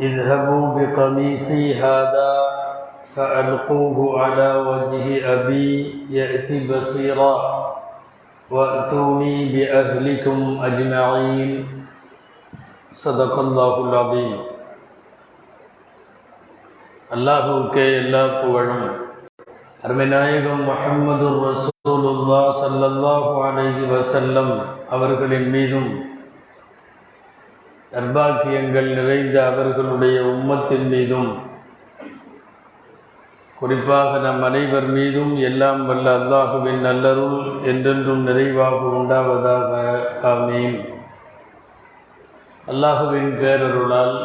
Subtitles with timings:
[0.00, 2.32] اذهبوا بقميصي هذا
[3.14, 7.34] فألقوه على وجه أبي يأتي بصيرا
[8.50, 11.50] وأتوني بأهلكم أجمعين
[12.96, 14.32] صدق الله العظيم
[17.10, 18.86] அல்லாஹுக்கே எல்லா புகழும்
[19.84, 24.50] அருமைநாயகம் முஹம்மது ரசூலுல்லா ஸல்லல்லாஹு அலைஹி வஸல்லம்
[24.96, 25.90] அவர்களின் மீதும்
[27.91, 31.29] நர்பாக்கியங்கள் நிறைந்த அவர்களுடைய உம்மத்தின் மீதும்
[33.55, 39.71] குறிப்பாக நம் அனைவர் மீதும் எல்லாம் வல்ல அல்லாஹுவின் நல்லருள் என்றென்றும் நிறைவாக உண்டாவதாக.
[40.23, 40.77] ஆமீன்.
[42.67, 44.15] அல்லாஹுவின் பேரருளால்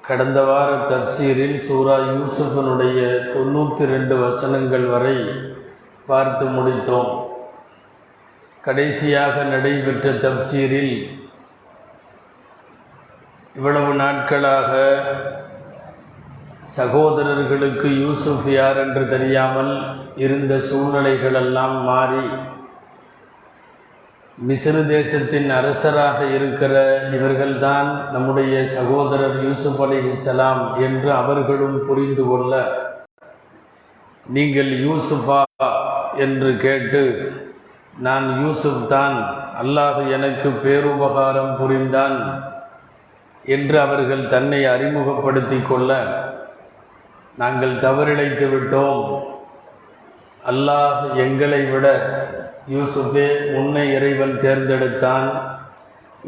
[0.00, 3.00] கடந்த வார தப்சீரில் சூரா யூசுஃபனுடைய
[3.34, 5.16] தொண்ணூற்றி ரெண்டு வசனங்கள் வரை
[6.06, 7.12] பார்த்து முடித்தோம்.
[8.62, 10.94] கடைசியாக நடைபெற்ற தப்சீரில்
[13.56, 14.72] இவ்வளவு நாட்களாக
[16.78, 19.72] சகோதரர்களுக்கு யூசுஃப் யார் என்று தெரியாமல்
[20.24, 22.24] இருந்த சூழ்நிலைகளெல்லாம் மாறி
[24.38, 26.74] மிசிறு தேசத்தின் அரசராக இருக்கிற
[27.16, 32.52] இவர்கள்தான் நம்முடைய சகோதரர் யூசுப் அலிஹிசலாம் என்று அவர்களும் புரிந்து கொள்ள
[34.26, 35.40] நீங்கள் யூசுஃபா
[36.24, 37.02] என்று கேட்டு
[38.06, 39.16] நான் யூசுப் தான்.
[39.62, 42.18] அல்லாஹ் எனக்கு பேருபகாரம் புரிந்தான்.
[43.46, 45.90] என்று அவர்கள் தன்னை அறிமுகப்படுத்தி கொள்ள
[47.36, 49.02] நாங்கள் தவறிழைத்து விட்டோம்.
[50.50, 51.86] அல்லாஹ் எங்களை விட
[52.74, 55.28] யூசுஃபே உன்னை இறைவன் தேர்ந்தெடுத்தான்.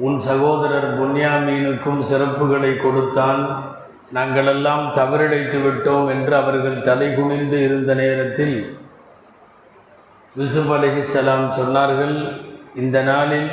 [0.06, 3.42] உன் சகோதரர் புன்யாமீனுக்கும் சிறப்புகளை கொடுத்தான்.
[4.16, 8.56] நாங்களெல்லாம் தவறிழைத்து விட்டோம் என்று அவர்கள் தலைகுனிந்து இருந்த நேரத்தில்
[10.36, 12.16] யூசுப் அலிஹிசலாம் சொன்னார்கள்
[12.74, 13.48] இந்த நாளில்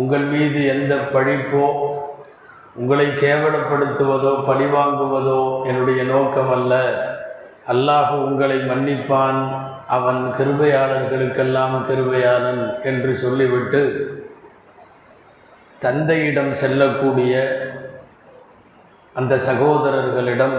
[0.00, 1.64] உங்கள் மீது எந்த பழிப்போ
[2.74, 6.74] உங்களை கேவலப்படுத்துவதோ பழிவாங்குவதோ என்னுடைய நோக்கம் அல்ல
[7.68, 9.68] அல்லாஹ் உங்களை மன்னிப்பான்.
[9.86, 13.80] அவன் கிருபையாளர்களுக்கெல்லாம் கிருபையாளன் என்று சொல்லிவிட்டு
[15.78, 17.34] தந்தையிடம் செல்லக்கூடிய
[19.12, 20.56] அந்த சகோதரர்களிடம்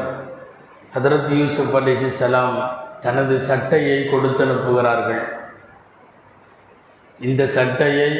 [0.96, 2.58] ஹதரத் யூசுப் அலிஹி சலாம்
[3.02, 5.24] தனது சட்டையை கொடுத்து அனுப்புகிறார்கள்
[7.20, 8.12] இந்த சட்டையை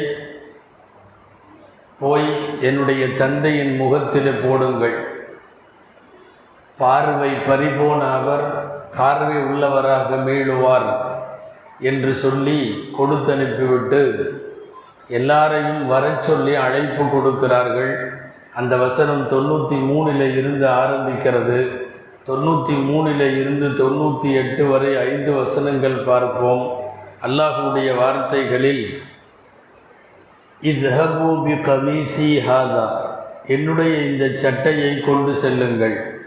[2.02, 2.30] போய்
[2.68, 5.00] என்னுடைய தந்தையின் முகத்தில் போடுங்கள்.
[6.80, 8.46] பார்வை பறிபோன அவர்
[8.98, 10.88] பார்வை உள்ளவராக மீளுவார்
[11.90, 12.58] என்று சொல்லி
[12.98, 14.02] கொடுத்து அனுப்பிவிட்டு
[15.20, 17.94] எல்லாரையும் வர சொல்லி அழைப்பு கொடுக்கிறார்கள்.
[18.60, 21.60] அந்த வசனம் தொண்ணூற்றி மூணில் இருந்து ஆரம்பிக்கிறது.
[22.30, 26.66] தொண்ணூற்றி மூணில் இருந்து தொண்ணூற்றி எட்டு வரை ஐந்து வசனங்கள் பார்ப்போம்.
[27.28, 28.84] அல்லாஹுடைய வார்த்தைகளில்
[30.64, 32.90] இத்ஹபு பி கமீசி ஹாதா.
[33.48, 36.20] என்னுடைய இந்த சட்டையை கொண்டு செல்லுங்கள்.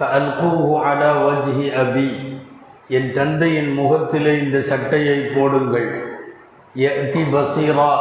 [0.00, 2.40] அல்குஹு அலா வஜ்ஹி அபி.
[2.88, 6.18] என் தந்தையின் முகத்திலே இந்த சட்டையை போடுங்கள்.
[6.76, 7.96] யதி பசீரா.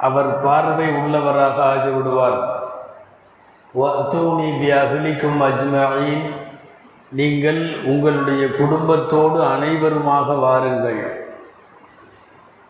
[0.00, 2.40] அவர் பார்வை உள்ளவராக ஆகிவிடுவார்.
[3.74, 6.22] வத்தூனி பி அகலிக்கும் அஜ்மாயின்.
[7.08, 11.28] நீங்கள் உங்களுடைய குடும்பத்தோடு அனைவருமாக வாருங்கள்.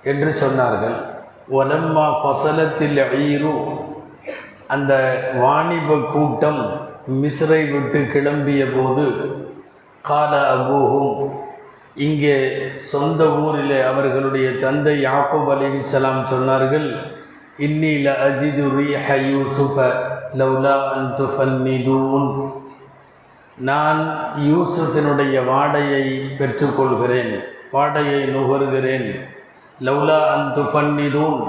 [0.02, 1.09] என்று சொன்னார்கள்.
[1.58, 3.54] ஒலம்மா ஃபசலத்தில் ஈரு.
[4.74, 4.92] அந்த
[5.42, 6.60] வாணிப கூட்டம்
[7.20, 9.06] மிஸ்ரை விட்டு கிளம்பிய போது
[10.08, 11.16] கால அபூஹும்
[12.06, 12.36] இங்கே
[12.92, 16.88] சொந்த ஊரில் அவர்களுடைய தந்தை யாக்கூப் அலிஹிசலாம் சொன்னார்கள்
[17.66, 19.88] இன்னில அஜிது ரீஹ யூசுஃப
[20.42, 22.28] லவ்லா அன் துஃபன்னிதூன்
[23.68, 24.00] நான்
[24.50, 26.04] யூசுஃபினுடைய வாடையை
[26.38, 27.34] பெற்றுக்கொள்கிறேன்
[27.74, 29.10] வாடையை நுகர்கிறேன்.
[29.86, 31.42] லவ்லா அன் துஃபன்னிதூன்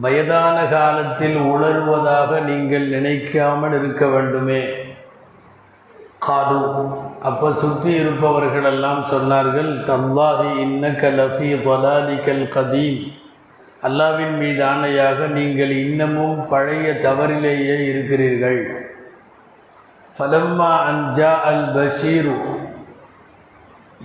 [0.00, 4.62] வயதான காலத்தில் உணர்வதாக நீங்கள் நினைக்காமல் இருக்க வேண்டுமே.
[6.18, 6.60] காது.
[7.22, 13.00] அப்போ சுற்றி இருப்பவர்களெல்லாம் சொன்னார்கள் தல்லாஹி இன்னக்க லஃபி பலாலிக்கல் கதீம்.
[13.82, 18.62] அல்லாவின் மீது ஆணையாக நீங்கள் இன்னமும் பழைய தவறிலேயே இருக்கிறீர்கள்.
[20.18, 22.36] ஃபலம்மா அன்ஜா அல் பஷீரு.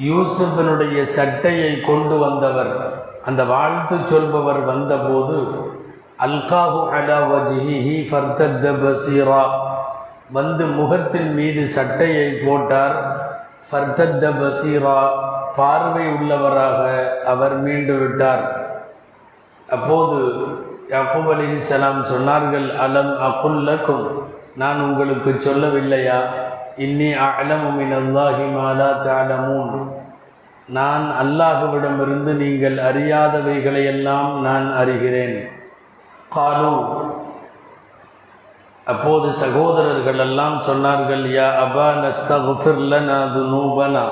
[0.07, 3.00] யூசுஃபனுடைய சட்டையை கொண்டு வந்தவர்.
[3.25, 5.37] அந்த வாழ்த்து சொல்பவர் வந்தபோது
[6.25, 9.43] அல்காஹு அலா வஜிஹி ஃபர்தத்த பசீரா
[10.37, 12.97] வந்து முகத்தின் மீது சட்டையை போட்டார்.
[13.69, 14.97] ஃபர்தத்த பசீரா
[15.55, 16.81] பார்வை உள்ளவராக
[17.25, 18.43] அவர் மீண்டு விட்டார்.
[19.69, 20.19] அப்போது
[20.93, 21.31] யாக்கூப்
[21.71, 24.05] சலாம் சொன்னார்கள் அலம் அகுல்லக்கும்
[24.61, 26.19] நான் உங்களுக்கு சொல்லவில்லையா?
[26.85, 27.09] இன்னி
[27.39, 29.75] அலமுமின் அல்லாஹி மாலா தாலமூன்
[30.67, 35.49] நான் அல்லாஹுவிடமிருந்து நீங்கள் அறியாதவைகளையெல்லாம் நான் அறிகிறேன்.
[36.29, 36.73] காலு.
[38.85, 44.05] அப்போது சகோதரர்கள் எல்லாம் சொன்னார்கள் யா அபா நஸ்தகுஃபிர்லனா துனூபனா.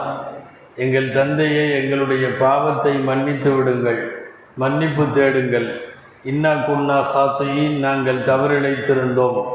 [0.75, 5.81] எங்கள் தந்தையை எங்களுடைய பாவத்தை மன்னித்து விடுங்கள் மன்னிப்பு தேடுங்கள்.
[6.24, 9.45] இன்னா குன்னா காத்தையின் நாங்கள் தவறிழைத்திருந்தோம்.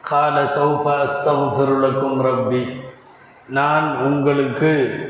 [0.00, 2.80] கால சௌஃபா அஸ்தகுஃபிருலக்கும் ரப்பி.
[3.48, 5.04] நான் உங்களுக்கு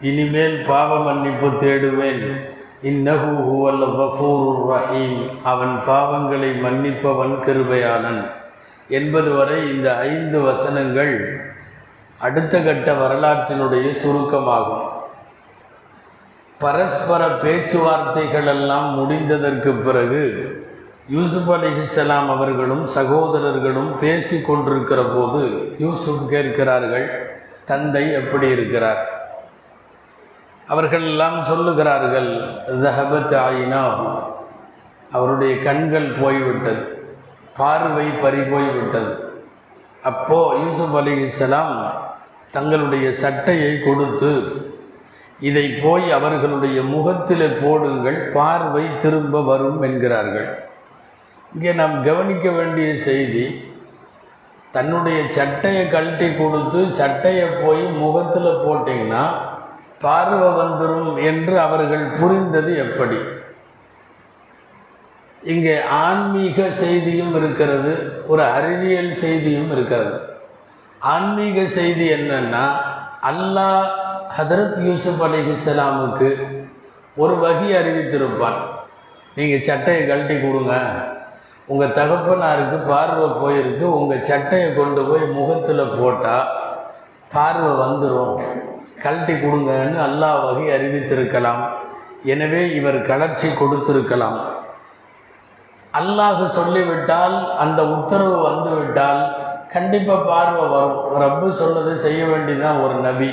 [0.00, 2.40] இனிமேல் பாவ மன்னிப்பு தேடுவேன்.
[2.82, 5.38] இன்னஹு ஹுவல் கஃபூருர் ரஹீம்.
[5.42, 8.22] அவன் பாவங்களை மன்னிப்பவன் கிருபையாளன்.
[8.88, 11.40] என்பது வரை இந்த ஐந்து வசனங்கள்
[12.18, 14.86] அடுத்த கட்ட வரலாற்றினுடைய சுருக்கமாகும்.
[16.58, 20.22] பரஸ்பர பேச்சுவார்த்தைகள் எல்லாம் முடிந்ததற்கு பிறகு
[21.08, 29.17] யூசுப் அலிஹிஸ்லாம் அவர்களும் சகோதரர்களும் பேசி கொண்டிருக்கிற போது யூசுப் கேட்கிறார்கள் தந்தை எப்படி இருக்கிறார்?
[30.72, 32.30] அவர்கள் எல்லாம் சொல்லுகிறார்கள்
[32.82, 33.82] ஜஹபத் ஆயினா
[35.16, 36.82] அவருடைய கண்கள் போய்விட்டது
[37.60, 39.12] பார்வை பறி போய்விட்டது.
[40.10, 41.76] அப்போ யூசுப் அலி இஸ்லாம்
[42.56, 44.32] தங்களுடைய சட்டையை கொடுத்து
[45.48, 50.48] இதை போய் அவர்களுடைய முகத்தில் போடுங்கள் பார்வை திரும்ப வரும் என்கிறார்கள்.
[51.54, 53.44] இங்கே நாம் கவனிக்க வேண்டிய செய்தி
[54.76, 59.24] தன்னுடைய சட்டையை கழட்டி கொடுத்து சட்டையை போய் முகத்தில் போட்டிங்கன்னா
[60.02, 63.18] பார்வை வந்துடும் என்று அவர்கள் புரிந்தது எப்படி?
[65.42, 65.74] இங்கே
[66.04, 67.92] ஆன்மீக செய்தியும் இருக்கிறது
[68.26, 70.16] ஒரு அறிவியல் செய்தியும் இருக்கிறது.
[71.14, 72.64] ஆன்மீக செய்தி என்னன்னா
[73.30, 73.84] அல்லாஹ்
[74.38, 76.30] ஹதரத் யூசுப் அலிஹிஸ்லாமுக்கு
[77.22, 78.58] ஒரு வகி அறிவித்திருப்பான்.
[79.36, 80.74] நீங்கள் சட்டையை கழட்டி கொடுங்க
[81.72, 86.48] உங்கள் தகப்பனாருக்கு பார்வை போயிருக்கு உங்கள் சட்டையை கொண்டு போய் முகத்தில் போட்டால்
[87.34, 88.38] பார்வை வந்துடும்
[89.02, 91.62] கழட்டி கொடுங்கன்னு அல்லாஹ் வகை அறிவித்திருக்கலாம்.
[92.32, 94.38] எனவே இவர் கலர்ச்சி கொடுத்திருக்கலாம்.
[96.00, 99.22] அல்லாஹ் சொல்லிவிட்டால் அந்த உத்தரவு வந்துவிட்டால்
[99.74, 100.98] கண்டிப்பாக பார்வை வரும்.
[101.22, 103.30] ரப்பு சொன்னதை செய்ய வேண்டியதுதான் ஒரு நபி.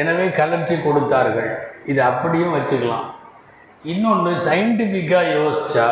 [0.00, 1.50] எனவே கலர்ச்சி கொடுத்தார்கள்.
[1.90, 3.06] இது அப்படியும் வச்சுக்கலாம்.
[3.92, 5.86] இன்னொன்று சயின்டிஃபிக்காக யோசிச்சா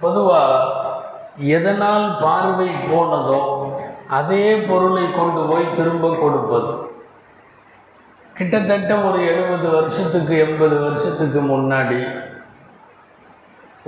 [0.00, 0.54] பொதுவாக
[1.56, 3.38] எதனால் பார்வை போனதோ
[4.18, 6.72] அதே பொருளை கொண்டு போய் திரும்ப கொடுப்பது.
[8.38, 12.00] கிட்டத்தட்ட ஒரு எழுபது வருஷத்துக்கு எண்பது வருஷத்துக்கு முன்னாடி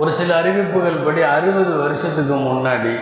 [0.01, 2.93] ஒரு சில அறிவிப்புகள் படி அறுபது வருஷத்துக்கு முன்னாடி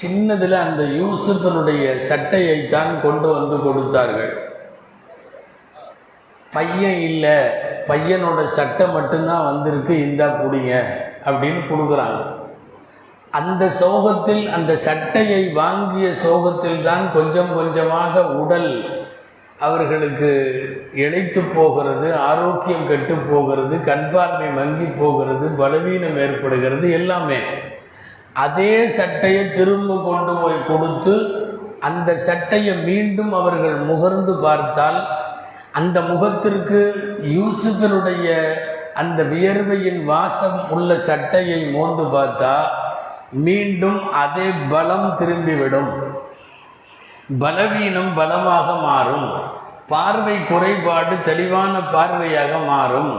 [0.00, 4.30] சின்னதில் அந்த யூசுஃபனுடைய சட்டையை தான் கொண்டு வந்து கொடுத்தார்கள்.
[6.54, 7.36] பையன் இல்லை
[7.88, 10.72] பையனோட சட்டை மட்டும்தான் வந்திருக்கு இந்தா குடிங்க
[11.26, 12.20] அப்படின்னு கொடுக்குறாங்க.
[13.38, 18.72] அந்த சோகத்தில் அந்த சட்டையை வாங்கிய சோகத்தில் தான் கொஞ்சம் கொஞ்சமாக உடல்
[19.60, 20.30] அவர்களுக்கு
[20.94, 27.40] இழைத்து போகிறது ஆரோக்கியம் கெட்டு போகிறது கண்பார்மை மங்கி போகிறது பலவீனம் ஏற்படுகிறது எல்லாமே.
[28.32, 31.14] அதே சட்டையை திரும்ப கொண்டு போய் கொடுத்து
[31.80, 35.06] அந்த சட்டையை மீண்டும் அவர்கள் முகர்ந்து பார்த்தால்
[35.72, 36.80] அந்த முகத்திற்கு
[37.36, 38.28] யூசுஃபினுடைய
[38.94, 42.54] அந்த வியர்வையின் வாசம் உள்ள சட்டையை மோந்து பார்த்தா
[43.30, 45.92] மீண்டும் அதே பலம் திரும்பிவிடும்.
[47.38, 49.30] பலவீனம் பலமாக மாறும்.
[49.90, 53.12] பார்வை குறைபாடு தெளிவான பார்வையாக மாறும்.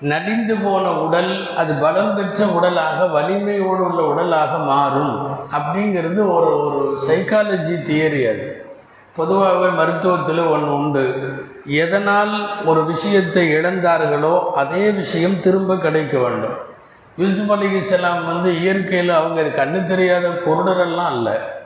[0.00, 5.14] நடிந்து போன உடல் அது பலம் பெற்ற உடலாக வலிமையோடு உள்ள உடலாக மாறும்.
[5.52, 8.46] அப்படிங்கிறது ஒரு ஒரு சைக்காலஜி தியரி அது.
[9.16, 11.04] பொதுவாகவே மருத்துவத்தில் ஒன்று உண்டு.
[11.64, 16.58] எதனால் ஒரு விஷயத்தை இழந்தார்களோ அதே விஷயம் திரும்ப கிடைக்க வேண்டும்.
[17.16, 21.58] யூசுப் அலி இஸ்லாம் வந்து இயற்கையில் அவங்க கண்ணு தெரியாத குருடரெல்லாம் அல்ல.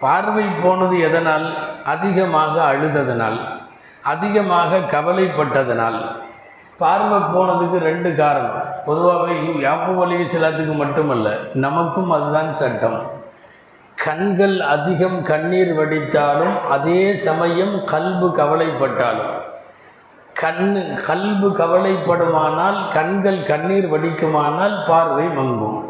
[0.00, 1.54] பார்வை போனது எதனால்?
[1.84, 3.40] அதிகமாக அழுததனால்.
[4.02, 6.00] அதிகமாக கவலைப்பட்டதனால்
[6.78, 8.62] பார்வை போனதுக்கு ரெண்டு காரணம்.
[8.86, 9.34] பொதுவாகவே
[9.66, 13.00] யாப்பு அலி இஸ்லாத்துக்கு மட்டுமல்ல நமக்கும் அதுதான் சட்டம்.
[13.96, 19.34] கண்கள் அதிகம் கண்ணீர் வடித்தாலும் அதே சமயம் கல்பு கவலைப்பட்டாலும்.
[20.34, 25.84] கண் கல்பு கவலைப்படுமானால் கண்கள் கண்ணீர் வடிக்குமானால் பார்வை மங்கும்.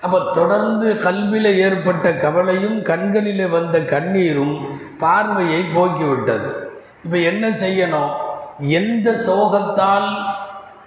[0.00, 4.56] அப்போ தொடர்ந்து கல்வியில் ஏற்பட்ட கவலையும் கண்களில் வந்த கண்ணீரும்
[4.98, 6.50] பார்வையை போக்கிவிட்டது.
[7.08, 8.10] இப்போ என்ன செய்யணும்?
[8.78, 10.08] எந்த சோகத்தால்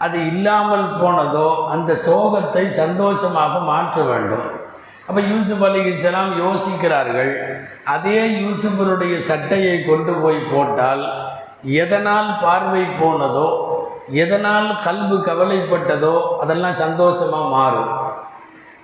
[0.05, 4.43] அது இல்லாமல் போனதோ அந்த சோகத்தை சந்தோஷமாக மாற்ற வேண்டும்.
[5.07, 7.31] அப்போ யூசுப் அலி இஸ்லாம் யோசிக்கிறார்கள்
[7.93, 11.03] அதே யூசுஃபனுடைய சட்டையை கொண்டு போய் போட்டால்
[11.85, 13.47] எதனால் பார்வை போனதோ
[14.25, 17.91] எதனால் கல்பு கவலைப்பட்டதோ அதெல்லாம் சந்தோஷமாக மாறும்.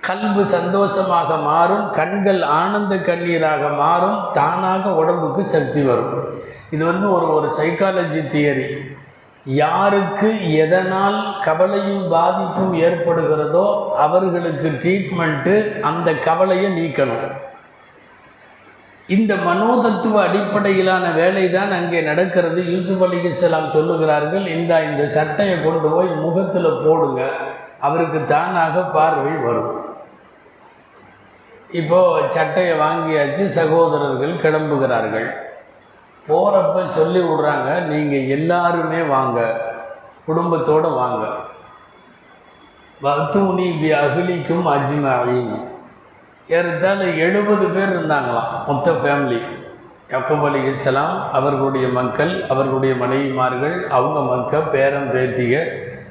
[0.08, 6.27] கல்பு சந்தோஷமாக மாறும் கண்கள் ஆனந்த கண்ணீராக மாறும் தானாக உடம்புக்கு சக்தி வரும்.
[6.70, 8.68] இது வந்து ஒரு ஒரு சைக்காலஜி தியரி
[9.46, 10.30] யாருக்கு
[10.62, 13.66] எதனால் கவலையும் பாதிப்பும் ஏற்படுகிறதோ
[14.04, 15.54] அவர்களுக்கு ட்ரீட்மெண்ட்டு
[15.90, 17.28] அந்த கவலையை நீக்கணும்.
[19.08, 22.60] இந்த மனோதத்துவ அடிப்படையிலான வேலை தான் அங்கே நடக்கிறது.
[22.72, 27.22] யூசுப் அலிகலாம் சொல்லுகிறார்கள் இந்த இந்த சட்டையை கொண்டு போய் முகத்தில் போடுங்க.
[27.86, 29.74] அவருக்கு தானாக பார்வை வரும்.
[31.80, 31.98] இப்போ
[32.36, 35.28] சட்டையை வாங்கியாச்சு சகோதரர்கள் கிளம்புகிறார்கள்.
[36.28, 39.38] போகிறப்ப சொல்லி விடுறாங்க நீங்கள் எல்லாருமே வாங்க.
[40.26, 41.26] குடும்பத்தோடு வாங்க.
[43.02, 45.52] வத்தூனி பி அகிலிக்கும் அஜ்மாவின்
[46.48, 49.40] ஏறத்தாழ எழுபது பேர் இருந்தாங்களாம் மொத்த ஃபேமிலி
[50.10, 55.54] யக்கூப் அலி இஸ்லாம் அவர்களுடைய மக்கள் அவர்களுடைய மனைவிமார்கள் அவங்க மக்கள் பேரன் பேத்திக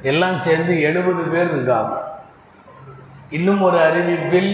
[0.02, 1.94] எல்லாம் சேர்ந்து எழுபது பேர் இருக்காங்க.
[3.30, 4.52] இன்னும் ஒரு அறிவிப்பில்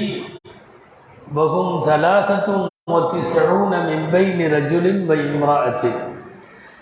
[1.34, 4.24] பகும் சலாசத்தும் மொத்தி சரூன மின்பை
[4.54, 5.20] ரஜுலின் பை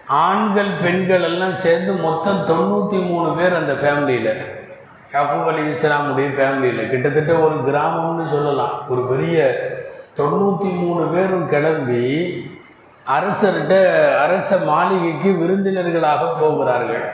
[0.06, 4.40] ஆண்கள் பெண்கள் எல்லாம் சேர்ந்து மொத்தம் தொண்ணூற்றி மூணு பேர் அந்த ஃபேமிலியில்.
[5.12, 6.88] யாக்கூப் அலி இஸ்லாமுடைய ஃபேமிலியில்.
[6.88, 8.74] கிட்டத்தட்ட ஒரு கிராமம்னு சொல்லலாம்.
[8.88, 9.38] ஒரு பெரிய
[10.16, 12.02] தொண்ணூற்றி மூணு பேரும் கிளம்பி
[13.06, 13.78] அரசர்கிட்ட
[14.24, 17.06] அரச மாளிகைக்கு விருந்தினர்களாக போகிறார்கள்.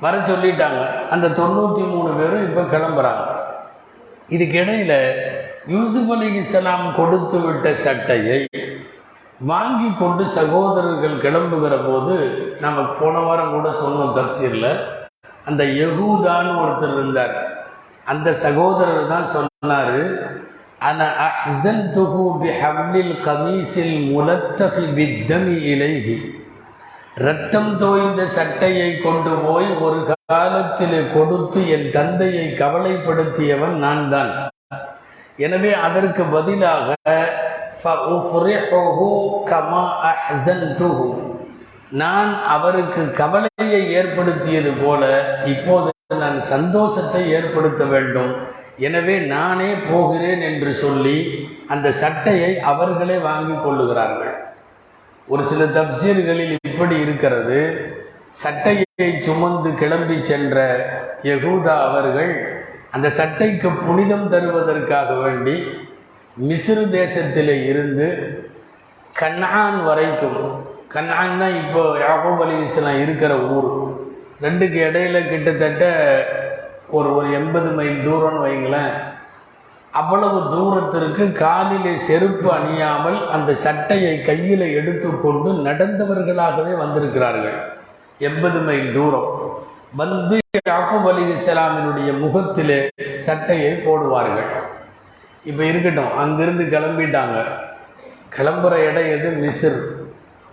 [0.00, 0.82] வர சொல்லிட்டாங்க.
[1.10, 3.26] அந்த தொண்ணூற்றி மூணு பேரும் இப்போ கிளம்புறாங்க.
[4.30, 4.98] இதுக்கிடையில்
[5.72, 8.38] யூசுப் அலி இஸ்லாம் கொடுத்து விட்ட சட்டையை
[9.50, 12.14] வாங்கி கொண்டு சகோதரர்கள் கிளம்புகிற போது
[12.60, 14.70] நம்ம போன வாரம் கூட சொன்னோம் தப்சீரில்.
[15.44, 17.34] அந்த யகூதான்னு ஒருத்தர் இருந்தார்.
[18.04, 20.00] அந்த சகோதரர் தான் சொன்னார்
[20.88, 26.18] அன அஹ்சன் துஹு பி ஹவ்லில் கமீஸில் முலத்தஃபி பித்தமி இலைஹி.
[27.26, 34.32] ரத்தம் தோய்ந்த சட்டையை கொண்டு போய் ஒரு காலத்தில் கொடுத்து என் தந்தையை கவலைப்படுத்தியவன் நான் தான்
[35.46, 36.94] எனவே அதற்கு பதிலாக
[42.02, 45.02] நான் அவருக்கு கவலையை ஏற்படுத்தியது போல
[45.52, 45.90] இப்போது
[46.22, 48.32] நான் சந்தோஷத்தை ஏற்படுத்த வேண்டும்.
[48.86, 51.16] எனவே நானே போகிறேன் என்று சொல்லி
[51.68, 54.34] அந்த சட்டையை அவர்களே வாங்கி கொள்ளுகிறார்கள்.
[55.28, 57.60] ஒரு சில தப்சீர்களில் இப்படி இருக்கிறது.
[58.42, 60.56] சட்டையை சுமந்து கிளம்பி சென்ற
[61.30, 62.32] யகூதா அவர்கள்
[62.90, 65.56] அந்த சட்டைக்கு புனிதம் தருவதற்காக வேண்டி
[66.48, 68.08] மிசிறு தேசத்தில் இருந்து
[69.14, 70.40] கண்ணான் வரைக்கும்
[70.88, 73.70] கண்ணான் தான் இப்போ யாகோப் அலி இஸ்லாம் இருக்கிற ஊர்.
[74.42, 75.84] ரெண்டுக்கு இடையில கிட்டத்தட்ட
[76.90, 78.94] ஒரு ஒரு எண்பது மைல் தூரம்னு வைங்களேன்.
[80.00, 87.58] அவ்வளவு தூரத்திற்கு காலிலே செருப்பு அணியாமல் அந்த சட்டையை கையில் எடுத்துக்கொண்டு நடந்தவர்களாகவே வந்திருக்கிறார்கள்.
[88.18, 89.30] எண்பது மைல் தூரம்.
[89.92, 94.46] வந்து யாக்கூப் அலி இஸ்லாமினுடைய முகத்திலே சட்டையை போடுவார்கள்.
[95.44, 97.44] இப்போ இருக்கட்டும் அங்கிருந்து கிளம்பிட்டாங்க.
[98.36, 99.28] கிளம்புற இடம் எது?
[99.28, 99.80] மிசிர்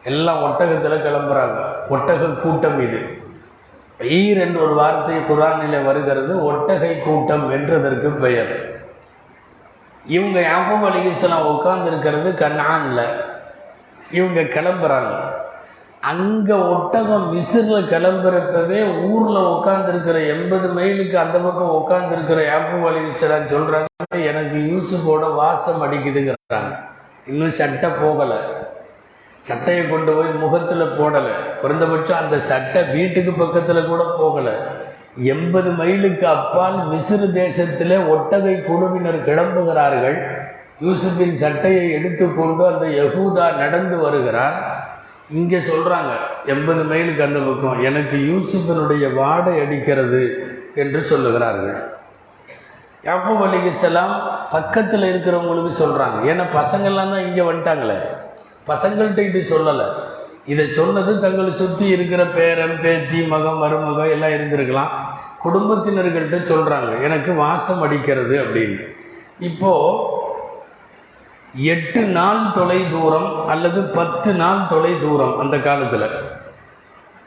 [0.04, 1.65] எல்லாம் ஒட்டகத்தில் கிளம்புறாங்க.
[1.89, 3.24] ஒட்டக கூட்டம் இது.
[4.00, 8.84] ஈர் என்ற ஒரு வார்த்தை குரானிலே வருகிறது ஒட்டகை கூட்டம் என்றதற்கு பெயர்.
[10.06, 13.04] இவங்க யாப்பம் அலிகேசலாம் உட்கார்ந்து இருக்கிறது கண்ணான்ல
[14.12, 15.25] இவங்க கிளம்புறாங்க.
[16.09, 24.57] அங்கே ஒட்டகம் மிசிறில் கிளம்புறப்பவே ஊரில் உட்காந்துருக்கிற எண்பது மைலுக்கு அந்த பக்கம் உட்காந்துருக்கிற யாப்பம் அலிகேசலாம் சொல்கிறாங்க எனக்கு
[24.71, 26.71] யூசுஃபோட வாசம் அடிக்குதுங்கிறாங்க.
[27.27, 28.39] இன்னும் சட்டை போகலை.
[29.39, 31.33] சட்டையை கொண்டு போய் முகத்தில் போடலை.
[31.62, 34.55] குறைந்தபட்சம் அந்த சட்டை வீட்டுக்கு பக்கத்தில் கூட போகலை.
[35.33, 40.17] எண்பது மைலுக்கு அப்பால் மிசிறு தேசத்தில் ஒட்டகை குழுவினர் கிளம்புகிறார்கள்.
[40.85, 44.57] யூசுஃபின் சட்டையை எடுத்துக்கொண்டு அந்த யகூதா நடந்து வருகிறார்
[45.29, 46.10] இங்கே சொல்கிறாங்க
[46.46, 51.94] எண்பது மைலுக்கு அந்த பக்கம் எனக்கு யூசுஃபனுடைய வாடை அடிக்கிறது என்று சொல்லுகிறார்கள்.
[53.03, 57.98] யாக்கூப் அலிகலாம் பக்கத்தில் இருக்கிறவங்களுக்கு சொல்கிறாங்க ஏன்னா பசங்கள்லாம் தான் இங்கே வந்துட்டாங்களே.
[58.67, 59.86] பசங்கள்கிட்ட இது சொல்லலை.
[60.46, 64.89] இதை சொன்னது தங்களை சுற்றி இருக்கிற பேரன் பேத்தி மகம் மருமகம் எல்லாம் இருந்திருக்கலாம்.
[65.44, 68.79] குடும்பத்தினர்கள்ட்ட சொல்கிறாங்க எனக்கு வாசம் அடிக்கிறது அப்படின்னு.
[69.39, 70.24] இப்போது
[71.55, 76.09] எட்டு நாள் தொலை தூரம் அல்லது பத்து நாள் தொலை தூரம் அந்த காலத்தில்.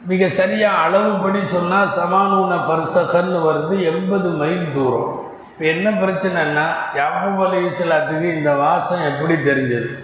[0.05, 5.27] மிக சரியாக அளவுபடி சொன்னால் சமானூன பர்சகன்னு வருது எண்பது மைல் தூரம்.
[5.51, 10.03] இப்போ என்ன பிரச்சனைன்னா யாபூப் அலி இந்த வாசம் எப்படி தெரிஞ்சது?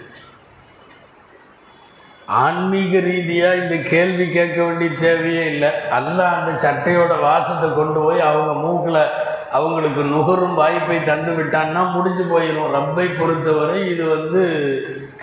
[2.26, 5.70] ஆன்மீக ரீதியாக இந்த கேள்வி கேட்க வேண்டிய தேவையே இல்லை.
[5.90, 9.10] அல்ல அந்த சட்டையோட வாசத்தை கொண்டு போய் அவங்க மூக்கில்
[9.56, 14.42] அவங்களுக்கு நுகரும் வாய்ப்பை தந்து விட்டான்னா முடிஞ்சு போயிடும் ரப்பை பொறுத்தவரை இது வந்து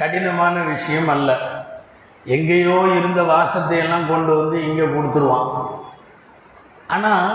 [0.01, 1.31] கடினமான விஷயம் அல்ல.
[2.35, 5.51] எங்கேயோ இருந்த வாசத்தை எல்லாம் கொண்டு வந்து இங்கே கொடுத்துருவான்.
[6.95, 7.29] ஆனால்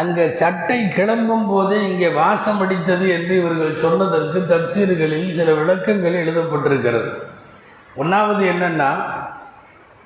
[0.00, 7.10] அங்கே சட்டை கிளம்பும் போதே இங்கே வாசம் அடித்தது என்று இவர்கள் சொன்னதற்கு தப்சீர்களில் சில விளக்கங்கள் எழுதப்பட்டிருக்கிறது.
[8.02, 8.90] ஒன்றாவது என்னென்னா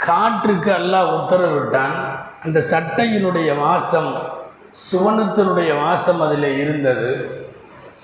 [0.06, 1.96] காற்றுக்கு அல்லாஹ் உத்தரவிட்டான்
[2.44, 4.12] அந்த சட்டையினுடைய வாசம்
[4.92, 7.40] சுவனத்தினுடைய வாசம் அதில் இருந்தது.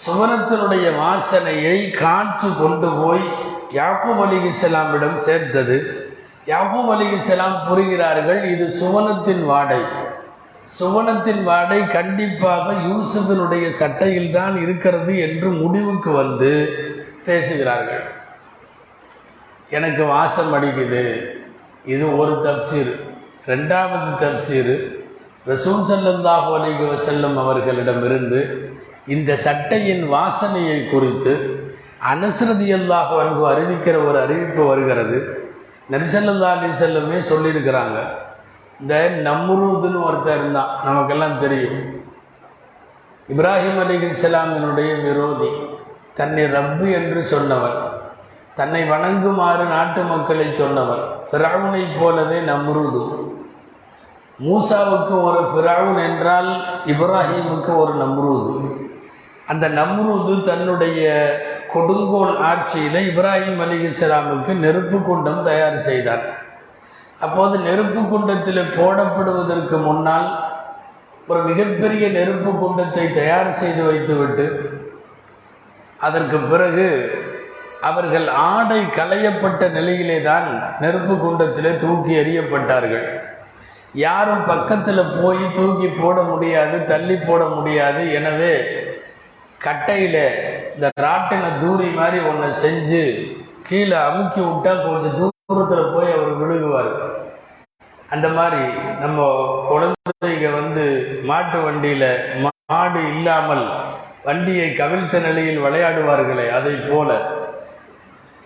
[0.07, 3.21] சுவனத்தினுடைய வாசனையை காற்று கொண்டு போய்
[3.75, 6.09] யாக்கூப் அலிகிஸ்லாமிடம் சேர்த்தது.
[6.47, 9.81] யாக்கூப் அலிகிஸ்லாம் புரிகிறார்கள் இது சுவனத்தின் வாடை.
[10.81, 16.79] சுவனத்தின் வாடை கண்டிப்பாக யூசுஃபினுடைய சட்டையில் தான் இருக்கிறது என்று முடிவுக்கு வந்து
[17.25, 18.03] பேசுகிறார்கள்.
[19.71, 21.27] எனக்கு வாசம் அடிக்குது.
[21.85, 23.01] இது ஒரு தப்சீர்.
[23.47, 24.98] ரெண்டாவது தப்சீர்.
[25.47, 28.71] ரசூல் ஸல்லல்லாஹு அலைஹி வஸல்லம் அவர்களிடமிருந்து
[29.07, 31.65] இந்த சட்டையின் வாசனையை குறித்து
[32.13, 35.47] அனஸ்ரதி அல்லாஹ் அன்பு அறிவிக்கிற ஒரு அறிவிப்பு வருகிறது.
[35.91, 37.99] நபிசல்லா அலி செல்லமே சொல்லியிருக்கிறாங்க.
[38.81, 40.81] இந்த நம்ருதுன்னு ஒருத்தர் இருந்தான்.
[40.85, 41.79] நமக்கெல்லாம் தெரியும்.
[43.29, 45.51] இப்ராஹிம் அலி இஸ்லாமினுடைய விரோதி
[46.15, 48.07] தன்னை ரப்பு என்று சொன்னவர்
[48.55, 53.18] தன்னை வணங்குமாறு நாட்டு மக்களை சொன்னவர் ஃபிரவுனை போலவே நம்ருது
[54.47, 56.51] மூசாவுக்கு ஒரு பிராவுன் என்றால்
[56.93, 58.53] இப்ராஹிமுக்கு ஒரு நம்ரூது.
[59.47, 61.07] அந்த நம்ரூது தன்னுடைய
[61.73, 66.25] கொடுங்கோல் ஆட்சியில் இப்ராஹிம் அலி இஸ்லாமுக்கு நெருப்பு குண்டம் தயார் செய்தார்.
[67.21, 70.29] அப்போது நெருப்பு குண்டத்தில் போடப்படுவதற்கு முன்னால்
[71.31, 74.47] ஒரு மிகப்பெரிய நெருப்பு குண்டத்தை தயார் செய்து வைத்துவிட்டு
[76.07, 76.87] அதற்கு பிறகு
[77.89, 80.47] அவர்கள் ஆடை களையப்பட்ட நிலையிலே தான்
[80.81, 83.09] நெருப்பு குண்டத்திலே தூக்கி எறியப்பட்டார்கள்.
[83.95, 88.03] யாரும் பக்கத்தில் போய் தூக்கி போட முடியாது தள்ளி போட முடியாது.
[88.19, 88.55] எனவே
[89.67, 90.23] கட்டையில்
[90.75, 93.03] இந்த ராட்டின தூரி மாதிரி ஒன்றை செஞ்சு
[93.69, 96.93] கீழே அமுக்கி விட்டால் கொஞ்சம் தூரத்தில் போய் அவர் விழுகுவார்.
[98.15, 98.63] அந்த மாதிரி
[99.01, 99.25] நம்ம
[99.71, 100.85] குழந்தைங்க வந்து
[101.31, 102.11] மாட்டு வண்டியில்
[102.45, 103.67] மாடு இல்லாமல்
[104.29, 107.11] வண்டியை கவிழ்த்த நிலையில் விளையாடுவார்களே அதை போல.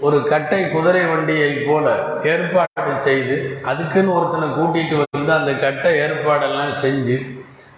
[0.06, 1.86] ஒரு கட்டை குதிரை வண்டியை போல
[2.32, 3.36] ஏற்பாடு செய்து
[3.70, 7.16] அதுக்குன்னு ஒருத்தனை கூட்டிட்டு வந்து அந்த கட்டை ஏற்பாடெல்லாம் செஞ்சு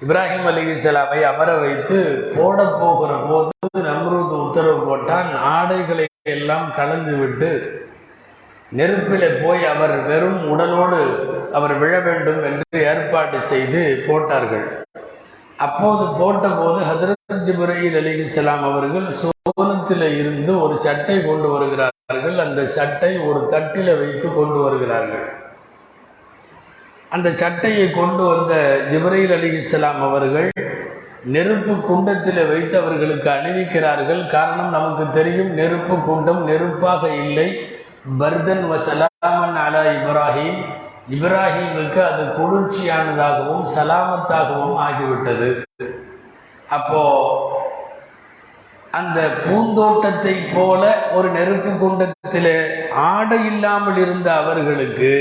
[0.02, 1.98] இப்ராஹிம் அலிசலாமை அமர வைத்து
[2.36, 5.30] போட போகிற போது நம்ரூத் உத்தரவு போட்டான்.
[5.54, 7.50] ஆடைகளை எல்லாம் கலந்து விட்டு
[8.72, 11.00] நெருப்பில் போய் அவர் வெறும் உடலோடு
[11.58, 14.66] அவர் விழ வேண்டும் என்று ஏற்பாடு செய்து போட்டார்கள்.
[15.66, 21.93] அப்போது போட்டபோது ஹதரத் ஜிப்ரீல் அலிஹிஸ்லாம் அவர்கள் சோனத்தில் இருந்து ஒரு சட்டை கொண்டு வருகிறார்.
[22.08, 25.22] அவர்கள் அந்த சட்டை ஒரு தட்டில் வைத்து கொண்டு வருகிறார்கள்.
[27.08, 28.54] அந்த சட்டையை கொண்டு வந்த
[28.90, 30.48] ஜிப்ரையில் அலி இஸ்லாம் அவர்கள்
[31.24, 34.20] நெருப்பு குண்டத்தில் வைத்து அவர்களுக்கு அணிவிக்கிறார்கள்.
[34.28, 37.48] காரணம் நமக்கு தெரியும் நெருப்பு குண்டம் நெருப்பாக இல்லை.
[38.20, 40.60] பர்தன் வசலாமன் அலா இப்ராஹிம்.
[41.16, 45.50] இப்ராஹிமுக்கு அது குளிர்ச்சியானதாகவும் சலாமத்தாகவும் ஆகிவிட்டது.
[46.68, 47.02] அப்போ
[48.98, 50.82] அந்த பூந்தோட்டத்தை போல
[51.16, 52.56] ஒரு நெருப்பு குண்டத்திலே
[53.10, 55.12] ஆடை இல்லாமல் இருந்த அவர்களுக்கு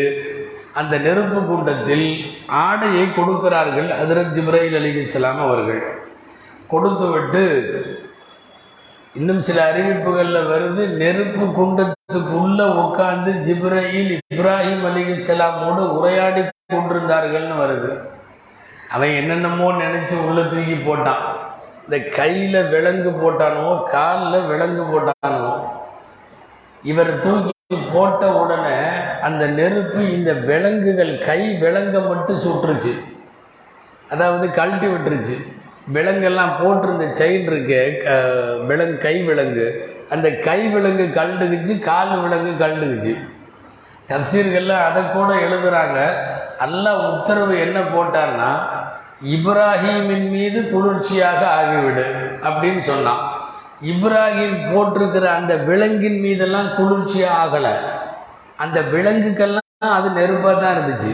[0.80, 2.08] அந்த நெருப்பு குண்டத்தில்
[2.48, 5.82] ஆடையை கொடுக்கிறார்கள் ஹதரத் ஜிப்ராஹில் அலி இஸ்லாம் அவர்கள்.
[6.68, 7.44] கொடுத்துவிட்டு
[9.16, 17.92] இன்னும் சில அறிவிப்புகளில் வருது நெருப்பு குண்டத்துக்குள்ள உட்கார்ந்து ஜிப்ரையில் இப்ராஹிம் அலி இஸ்லாமோடு உரையாடி கொண்டிருந்தார்கள்னு வருது.
[18.96, 21.24] அவன் என்னென்னமோ நினைச்சு உள்ள தூக்கி போட்டான்.
[21.90, 25.64] இந்த கையில் விலங்கு போட்டானோ காலில் விலங்கு போட்டானோ
[26.84, 27.52] இவர் தூக்கி
[27.94, 28.88] போட்ட உடனே
[29.22, 32.94] அந்த நெருப்பு இந்த விலங்குகள் கை விலங்கை மட்டும் சுட்டுருச்சு.
[34.10, 35.48] அதாவது கழட்டி விட்டுருச்சு.
[35.94, 39.96] விலங்கெல்லாம் போட்டிருந்த செயின் இருக்கு க- விலங்கு கை விலங்கு.
[40.10, 43.32] அந்த கை விலங்கு கழண்டுக்குச்சு கால் விலங்கு கழண்டுக்குச்சு.
[44.10, 46.12] தப்சீர்கள்லாம் அதை கூட எழுதுறாங்க.
[46.60, 48.60] அல்லாஹ் உத்தரவு என்ன போட்டார்னா
[49.32, 52.08] இப்ராஹீமின் மீது குளிர்ச்சியாக ஆகிவிடு
[52.48, 53.22] அப்படின்னு சொன்னான்.
[53.92, 57.74] இப்ராஹிம் போட்டிருக்கிற அந்த விலங்கின் மீதெல்லாம் குளிர்ச்சியாக ஆகலை.
[58.64, 61.14] அந்த விலங்குக்கெல்லாம் அது நெருப்பாக தான் இருந்துச்சு.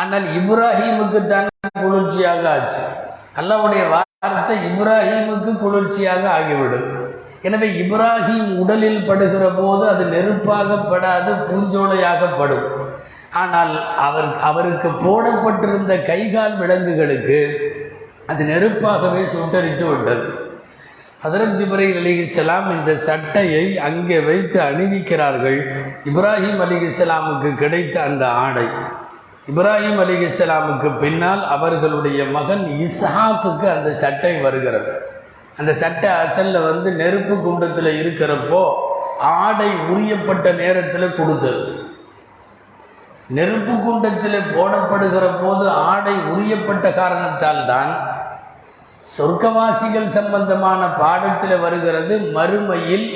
[0.00, 1.48] ஆனால் இப்ராஹீமுக்கு தான்
[1.84, 2.82] குளிர்ச்சியாக ஆச்சு
[3.40, 6.88] அல்லாவுடைய வார்த்தை இப்ராஹீமுக்கு குளிர்ச்சியாக ஆகிவிடும்.
[7.48, 12.66] எனவே இப்ராஹிம் உடலில் படுகிற போது அது நெருப்பாக படாது பூஞ்சோலையாகப்படும்.
[13.32, 17.40] ஆனால் அவர் அவருக்கு போடப்பட்டிருந்த கைகால் விலங்குகளுக்கு
[18.26, 20.48] அது நெருப்பாகவே சுட்டரித்து விட்டது.
[21.24, 25.60] ஹதரத் ஜிப்ரீல் அலி இஸ்லாம் இந்த சட்டையை அங்கே வைத்து அணிவிக்கிறார்கள்.
[26.04, 28.66] இப்ராஹிம் அலிஹிஸ்லாமுக்கு கிடைத்த அந்த ஆடை.
[29.48, 34.92] இப்ராஹிம் அலிஹிஸ்லாமுக்கு பின்னால் அவர்களுடைய மகன் இஸ்ஹாக்குக்கு அந்த சட்டை வருகிறது.
[35.56, 38.74] அந்த சட்டை அசலில் வந்து நெருப்பு குண்டத்தில் இருக்கிறப்போ
[39.18, 41.77] ஆடை உரியப்பட்ட நேரத்தில் கொடுத்தது.
[43.36, 47.92] நெருப்பு குண்டத்தில் போடப்படுகிற போது ஆடை உரியப்பட்ட காரணத்தால் தான்
[49.16, 52.14] சொர்க்கவாசிகள் சம்பந்தமான பாடத்தில் வருகிறது.
[52.36, 53.06] மறுமையில்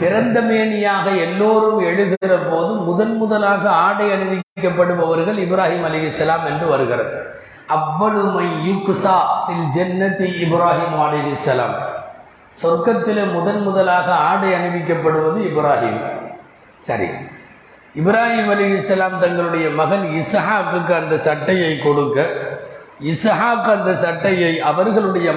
[0.00, 7.14] பிறந்த மேனியாக எல்லோரும் எழுகிற போது முதன் முதலாக ஆடை அணிவிக்கப்படுபவர்கள் இப்ராஹிம் அலிஹிஸ்லாம் என்று வருகிறது.
[7.76, 9.16] அவ்வளுமை யுக்சா
[9.54, 11.76] இல் ஜன்னதி இப்ராஹிம் அலிஹிஸ்லாம்
[12.62, 16.00] சொர்க்கத்திலே முதன் முதலாக ஆடை அணிவிக்கப்படுவது இப்ராஹிம்.
[16.88, 17.08] சரி.
[17.94, 22.26] இப்ராஹிம் அலி இஸ்லாம் தங்களுடைய மகன் இசஹாக்குக்கு அந்த சட்டையை கொடுக்க
[23.12, 25.28] இசஹாக் அந்த சட்டையை அவர்களுடைய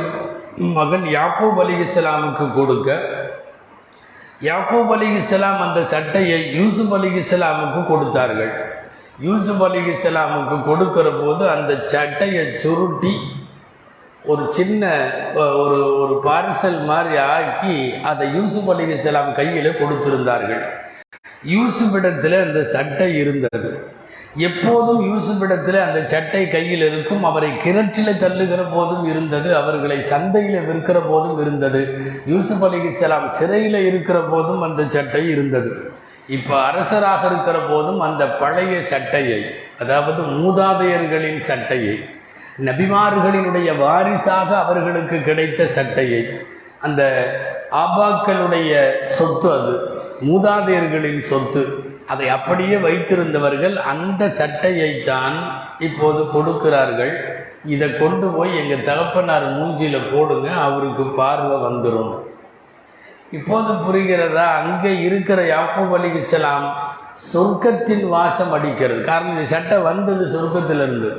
[0.79, 2.89] மகன் யாக்கூப் அலி இஸ்லாமுக்கு கொடுக்க
[4.49, 8.53] யாக்கூப் அலி இஸ்லாம் அந்த சட்டையை யூசுப் அலி இஸ்லாமுக்கு கொடுத்தார்கள்.
[9.19, 13.13] யூசுப் அலி இஸ்லாமுக்கு கொடுக்கிற போது அந்த சட்டையை சுருட்டி
[14.25, 14.89] ஒரு சின்ன
[15.63, 17.77] ஒரு ஒரு பார்சல் மாதிரி ஆக்கி
[18.11, 20.63] அதை யூசுப் அலி இஸ்லாம் கையில் கொடுத்திருந்தார்கள்.
[21.45, 23.83] யூசுஃபிடத்தில் அந்த சட்டை இருந்தது.
[24.37, 31.41] எப்போதும் யூசுஃபிடத்தில் அந்த சட்டை கையில் இருக்கும் அவரை கிணற்றில் தள்ளுகிற போதும் இருந்தது அவர்களை சந்தையில் விற்கிற போதும்
[31.41, 31.97] இருந்தது.
[32.25, 35.91] யூசுப் அலி இஸ்லாம் சிறையில் இருக்கிற போதும் அந்த சட்டை இருந்தது.
[36.27, 39.45] இப்போ அரசராக இருக்கிற போதும் அந்த பழைய சட்டையை
[39.79, 41.99] அதாவது மூதாதையர்களின் சட்டையை
[42.65, 46.29] நபிமார்களினுடைய வாரிசாக அவர்களுக்கு கிடைத்த சட்டையை
[46.79, 47.01] அந்த
[47.71, 48.71] ஆபாக்களுடைய
[49.07, 49.90] சொத்து அது.
[50.27, 51.63] மூதாதையர்களின் சொத்து.
[52.07, 55.37] அதை அப்படியே வைத்திருந்தவர்கள் அந்த சட்டையை தான்
[55.79, 57.13] இப்போது கொடுக்கிறார்கள்.
[57.65, 62.13] இதை கொண்டு போய் எங்கள் தகப்பனார் மூஞ்சியில் போடுங்க அவருக்கு பார்வை வந்துடும்
[63.31, 64.47] இப்போது புரிகிறதா?
[64.61, 66.65] அங்கே இருக்கிற யாக்கூப் அலிகலாம்
[67.33, 69.01] சொர்க்கத்தின் வாசம் அடிக்கிறது.
[69.03, 71.11] காரணம் இந்த சட்டை வந்தது சொர்க்கத்திலிருந்து.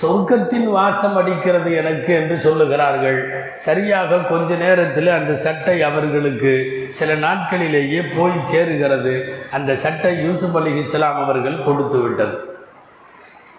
[0.00, 3.18] சொர்க்கத்தின் வாசம் அடிக்கிறது எனக்கு என்று சொல்லுகிறார்கள்.
[3.66, 6.52] சரியாக கொஞ்ச நேரத்தில் அந்த சட்டை அவர்களுக்கு
[6.98, 9.12] சில நாட்களிலேயே போய் சேருகிறது.
[9.58, 12.36] அந்த சட்டை யூசுப் அலி இஸ்லாம் அவர்கள் கொடுத்து விட்டது.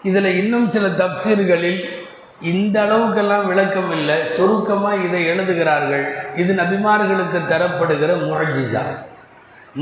[0.09, 1.81] இதில் இன்னும் சில தப்சீர்களில்
[2.53, 6.05] இந்த அளவுக்கெல்லாம் விளக்கம் இல்லை சுருக்கமாக இதை எழுதுகிறார்கள்.
[6.41, 8.83] இது நபிமார்களுக்கு தரப்படுகிற முழஜிசா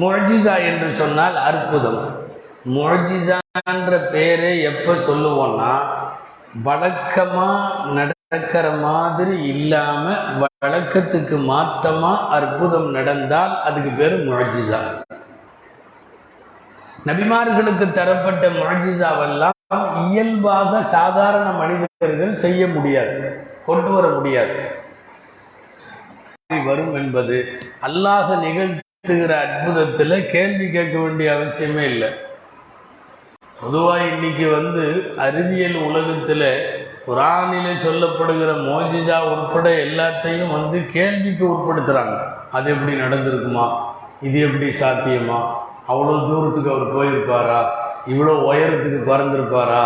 [0.02, 2.04] முழஜிசா என்று சொன்னால் அற்புதம்.
[2.76, 5.72] முழஜிசான்ற பேரை எப்போ சொல்லுவோன்னா
[6.68, 14.82] வழக்கமாக நடக்கிற மாதிரி இல்லாமல் வழக்கத்துக்கு மாத்தமா அற்புதம் நடந்தால் அதுக்கு பேர் முழஜிசா
[17.06, 19.58] நபிமார்களுக்கு தரப்பட்ட முழஜிசாவெல்லாம்
[20.08, 23.16] இயல்பாக சாதாரண மனிதர்கள் செய்ய முடியாது
[23.66, 24.56] கொண்டு வர முடியாது.
[26.66, 27.38] வரும் என்பது
[27.88, 32.10] அல்லாஹ் நிகழ்த்துகிற அற்புதத்தில் கேள்வி கேட்க வேண்டிய அவசியமே இல்லை.
[33.62, 34.84] பொதுவாக இன்னைக்கு வந்து
[35.18, 36.48] அறிவியல் உலகத்தில்
[37.08, 42.16] குரானிலே சொல்லப்படுகிற மோஜிஜா உட்பட எல்லாத்தையும் வந்து கேள்விக்கு உட்படுத்துகிறாங்க
[42.52, 43.66] அது எப்படி நடந்திருக்குமா?
[44.22, 45.40] இது எப்படி சாத்தியமா?
[45.88, 47.60] அவ்வளோ தூரத்துக்கு அவர் போயிருப்பாரா?
[48.08, 49.84] இவ்வளோ உயரத்துக்கு பறந்துருப்பாரா?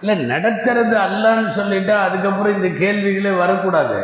[0.00, 4.00] இல்லை நடத்துறது அல்லன்னு சொல்லிட்டா அதுக்கப்புறம் இந்த கேள்விகளே வரக்கூடாது.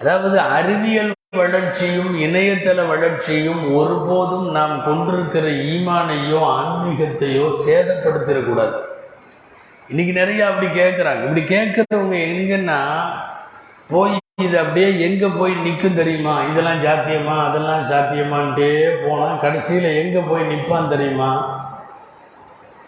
[0.00, 8.76] அதாவது அறிவியல் வளர்ச்சியும் இணையதள வளர்ச்சியும் ஒருபோதும் நாம் கொண்டிருக்கிற ஈமானையோ ஆன்மீகத்தையோ சேதப்படுத்திடக்கூடாது.
[9.90, 12.78] இன்னைக்கு நிறைய அப்படி கேட்குறாங்க இப்படி கேட்குறவங்க எங்கன்னா
[13.88, 16.34] போய் இது அப்படியே எங்கே போய் நிற்கும் தெரியுமா?
[16.50, 17.36] இதெல்லாம் சாத்தியமா?
[17.48, 18.70] அதெல்லாம் சாத்தியமான்ட்டே
[19.04, 21.30] போனால் கடைசியில் எங்கே போய் நிற்பான் தெரியுமா?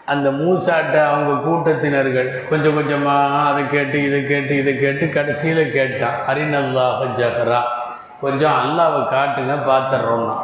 [0.05, 7.09] அந்த மூசாட்டை அவங்க கூட்டத்தினர்கள் கொஞ்சம் கொஞ்சமாக அதை கேட்டு இதை கேட்டு இதை கேட்டு கடைசியில் கேட்டான் அரிநல்லாக
[7.21, 7.61] ஜஹரா.
[8.21, 10.37] கொஞ்சம் அல்லாவை காட்டுங்க பார்த்துட்றோம்னா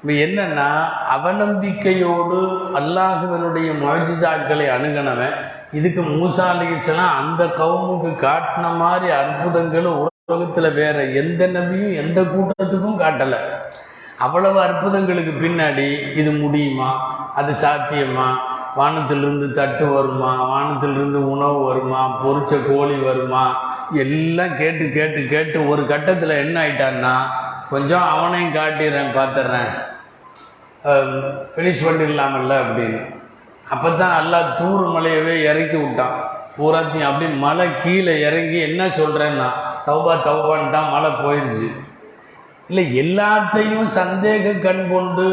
[0.00, 2.38] இப்போ என்னென்னா அவநம்பிக்கையோடு
[2.74, 5.34] அல்லாஹுவனுடைய முழஜிசாக்களை அணுகினவன்
[5.72, 13.38] இதுக்கு மூசா அலிஸ்லாம் அந்த கவுமுக்கு காட்டின மாதிரி அற்புதங்களும் உலகத்தில் வேற எந்த நபியும் எந்த கூட்டத்துக்கும் காட்டலை.
[14.18, 17.18] அவ்வளவு அற்புதங்களுக்கு பின்னாடி இது முடியுமா?
[17.34, 18.36] அது சாத்தியமா?
[18.76, 20.44] வானத்திலிருந்து தட்டு வருமா?
[20.48, 22.24] வானத்திலிருந்து உணவு வருமா?
[22.24, 23.65] பொறிச்ச கோழி வருமா?
[24.04, 27.14] எல்லாம் கேட்டு கேட்டு கேட்டு ஒரு கட்டத்தில் என்ன ஆயிட்டான்னா
[27.72, 29.72] கொஞ்சம் அவனையும் காட்டிடுறேன் பார்த்துட்றேன்.
[31.54, 33.00] ஃபினிஷ் பண்ணிடலாமல்ல அப்படின்னு.
[33.74, 36.16] அப்போ தான் நல்லா தூர் மலையவே இறக்கி விட்டான்.
[36.56, 39.48] பூராத்தையும் அப்படி மலை கீழே இறங்கி என்ன சொல்கிறேன்னா
[39.86, 41.68] தௌபா தௌபான்ட்டான் மழை போயிடுச்சு
[42.70, 45.26] இல்லை எல்லாத்தையும் சந்தேக கண் கொண்டு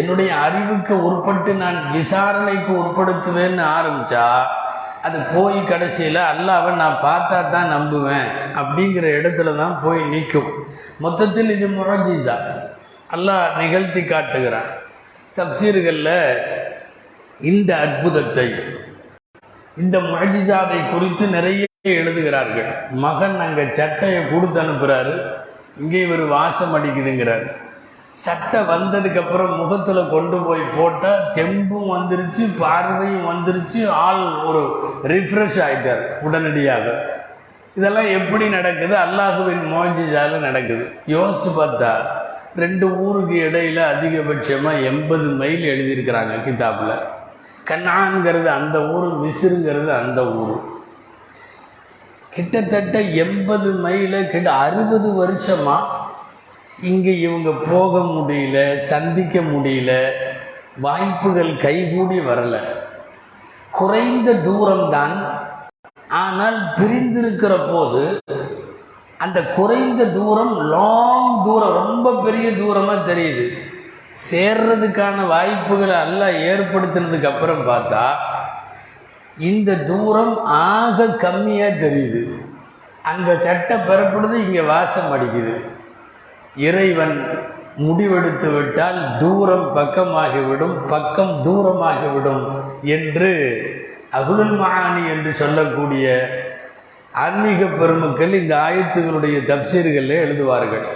[0.00, 4.26] என்னுடைய அறிவுக்கு உட்பட்டு நான் விசாரணைக்கு உட்படுத்துவேன்னு ஆரம்பித்தா
[5.06, 8.28] அது போய் கடைசியில் அல்லாவை நான் பார்த்தா தான் நம்புவேன்
[8.60, 10.50] அப்படிங்கிற இடத்துல தான் போய் நிற்கும்.
[11.04, 12.36] மொத்தத்தில் இது முரஜிசா.
[13.14, 14.70] அல்லாஹ் நிகழ்த்தி காட்டுகிறான்.
[15.36, 16.16] தப்சீர்களில்
[17.50, 18.48] இந்த அற்புதத்தை
[19.82, 21.62] இந்த முரஜிசாவை குறித்து நிறைய
[22.00, 22.70] எழுதுகிறார்கள்.
[23.04, 25.14] மகன் அங்கே சட்டையை கொடுத்து அனுப்புகிறாரு
[25.82, 27.46] இங்கே இவர் வாசம் அடிக்குதுங்கிறார்.
[28.22, 33.88] சட்டை வந்ததுக்கு அப்புறம் முகத்துல கொண்டு போய் போட்டா தெம்பும் வந்துருச்சு பார்வையும் வந்துருச்சு.
[33.88, 34.62] ஆள் ஒரு
[35.12, 36.86] ரிஃப்ரெஷ் ஆயிட்டார் உடனடியாக.
[37.76, 38.94] இதெல்லாம் எப்படி நடக்குது?
[38.96, 40.84] அல்லாஹுவின் மோஜிஜால நடக்குது.
[41.06, 41.92] யோசிச்சு பார்த்தா
[42.56, 46.94] ரெண்டு ஊருக்கு இடையில அதிகபட்சமாக எண்பது மைல் எழுதியிருக்கிறாங்க கிதாப்பில்
[47.70, 50.56] கண்ணாங்கிறது அந்த ஊர் விசிறுங்கிறது அந்த ஊர்.
[52.30, 56.02] கிட்டத்தட்ட எண்பது மைல கிட்ட அறுபது வருஷமாக
[56.82, 59.92] இங்கே இவங்க போக முடியல சந்திக்க முடியல
[60.80, 62.60] வாய்ப்புகள் கைகூடி வரலை.
[63.70, 65.16] குறைந்த தூரம்தான்.
[66.08, 68.22] ஆனால் பிரிந்திருக்கிற போது
[69.18, 73.46] அந்த குறைந்த தூரம் லாங் தூரம் ரொம்ப பெரிய தூரமாக தெரியுது.
[74.30, 78.04] சேர்றதுக்கான வாய்ப்புகளை எல்லாம் ஏற்படுத்தினதுக்கு அப்புறம் பார்த்தா
[79.36, 82.22] இந்த தூரம் ஆக கம்மியாக தெரியுது.
[83.02, 85.73] அங்கே சட்டை பெறப்படுது இங்கே வாசம் அடிக்குது.
[86.56, 87.16] இறைவன்
[87.78, 92.44] முடிவெடுத்து விட்டால் தூரம் பக்கமாகிவிடும் பக்கம் தூரமாகிவிடும்
[92.82, 93.30] என்று
[94.12, 96.28] அகுலுல் மகானி என்று சொல்லக்கூடிய
[97.12, 100.86] ஆன்மீக பெருமக்கள் இந்த ஆயத்துகளுடைய தப்சீர்களில் எழுதுவார்கள்.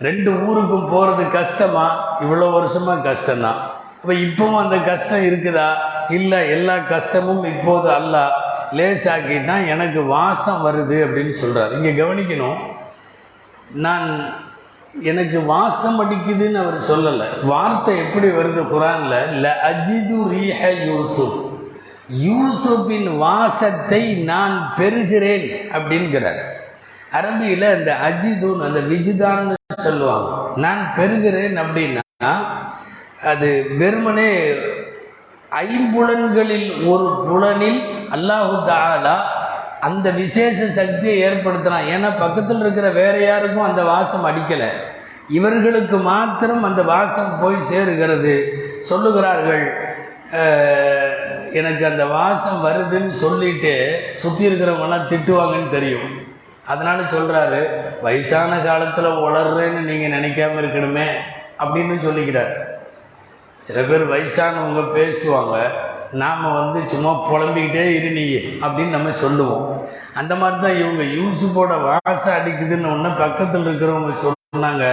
[0.00, 2.18] ரெண்டு ஊருக்கும் போகிறது கஷ்டமா?
[2.20, 3.60] இவ்வளோ வருஷமாக கஷ்டம்தான்.
[4.00, 5.68] அப்போ இப்பவும் அந்த கஷ்டம் இருக்குதா?
[6.10, 8.44] இல்லை எல்லா கஷ்டமும் இப்போது அல்ல.
[8.72, 12.58] லேசாக்கிட்டான் எனக்கு வாசம் வருது அப்படின்னு சொல்கிறார் இங்கே கவனிக்கணும்.
[13.72, 14.34] நான்
[15.02, 17.26] எனக்கு வாசம் அடிக்குதுன்னு அவர் சொல்லலை.
[17.42, 19.44] வார்த்தை எப்படி வருது குரானில்?
[19.44, 21.54] ல அஜிது ரீஹ யூசுப்.
[22.10, 26.40] யூசுப்பின் வாசத்தை நான் பெறுகிறேன் அப்படிங்கிறார்.
[27.12, 30.52] அரபியில் அந்த அஜிதுன் அந்த விஜிதான்னு சொல்லுவாங்க.
[30.56, 32.34] நான் பெறுகிறேன் அப்படின்னா
[33.24, 34.54] அது வெறுமனே
[35.50, 37.80] ஐம்புலன்களில் ஒரு புலனில்
[38.10, 39.35] அல்லாஹு தாலா
[39.88, 44.70] அந்த விசேஷ சக்தியை ஏற்படுத்தலாம் ஏன்னா பக்கத்தில் இருக்கிற வேற யாருக்கும் அந்த வாசம் அடிக்கலை.
[45.38, 48.34] இவர்களுக்கு மாத்திரம் அந்த வாசம் போய் சேருகிறது.
[48.90, 49.66] சொல்லுகிறார்கள்
[51.58, 53.74] எனக்கு அந்த வாசம் வருதுன்னு சொல்லிட்டு
[54.22, 56.08] சுற்றி இருக்கிறவங்கலாம் திட்டுவாங்கன்னு தெரியும்.
[56.72, 57.60] அதனால சொல்கிறாரு
[58.04, 61.08] வயசான காலத்தில் உளர்றேன்னு நீங்கள் நினைக்காம இருக்கணுமே
[61.62, 62.54] அப்படின்னு சொல்லிக்கிறார்.
[63.66, 65.56] சில பேர் வயசானவங்க பேசுவாங்க
[66.12, 68.24] நாம் வந்து சும்மா புலம்பிக்கிட்டே இரு நீ
[68.64, 69.64] அப்படின்னு நம்ம சொல்லுவோம்.
[70.20, 74.84] அந்த மாதிரி தான் இவங்க யூசுஃபோட வாசம் அடிக்குதுன்னு ஒன்று பக்கத்தில் இருக்கிறவங்க சொன்னாங்க.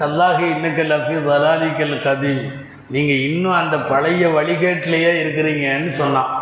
[0.00, 2.42] தல்லாகி இன்னக்கல் லஃபி வலாலிக்கல் கதீம்.
[2.94, 6.32] நீங்கள் இன்னும் அந்த பழைய வழிகேட்டிலேயே இருக்கிறீங்கன்னு சொன்னான்.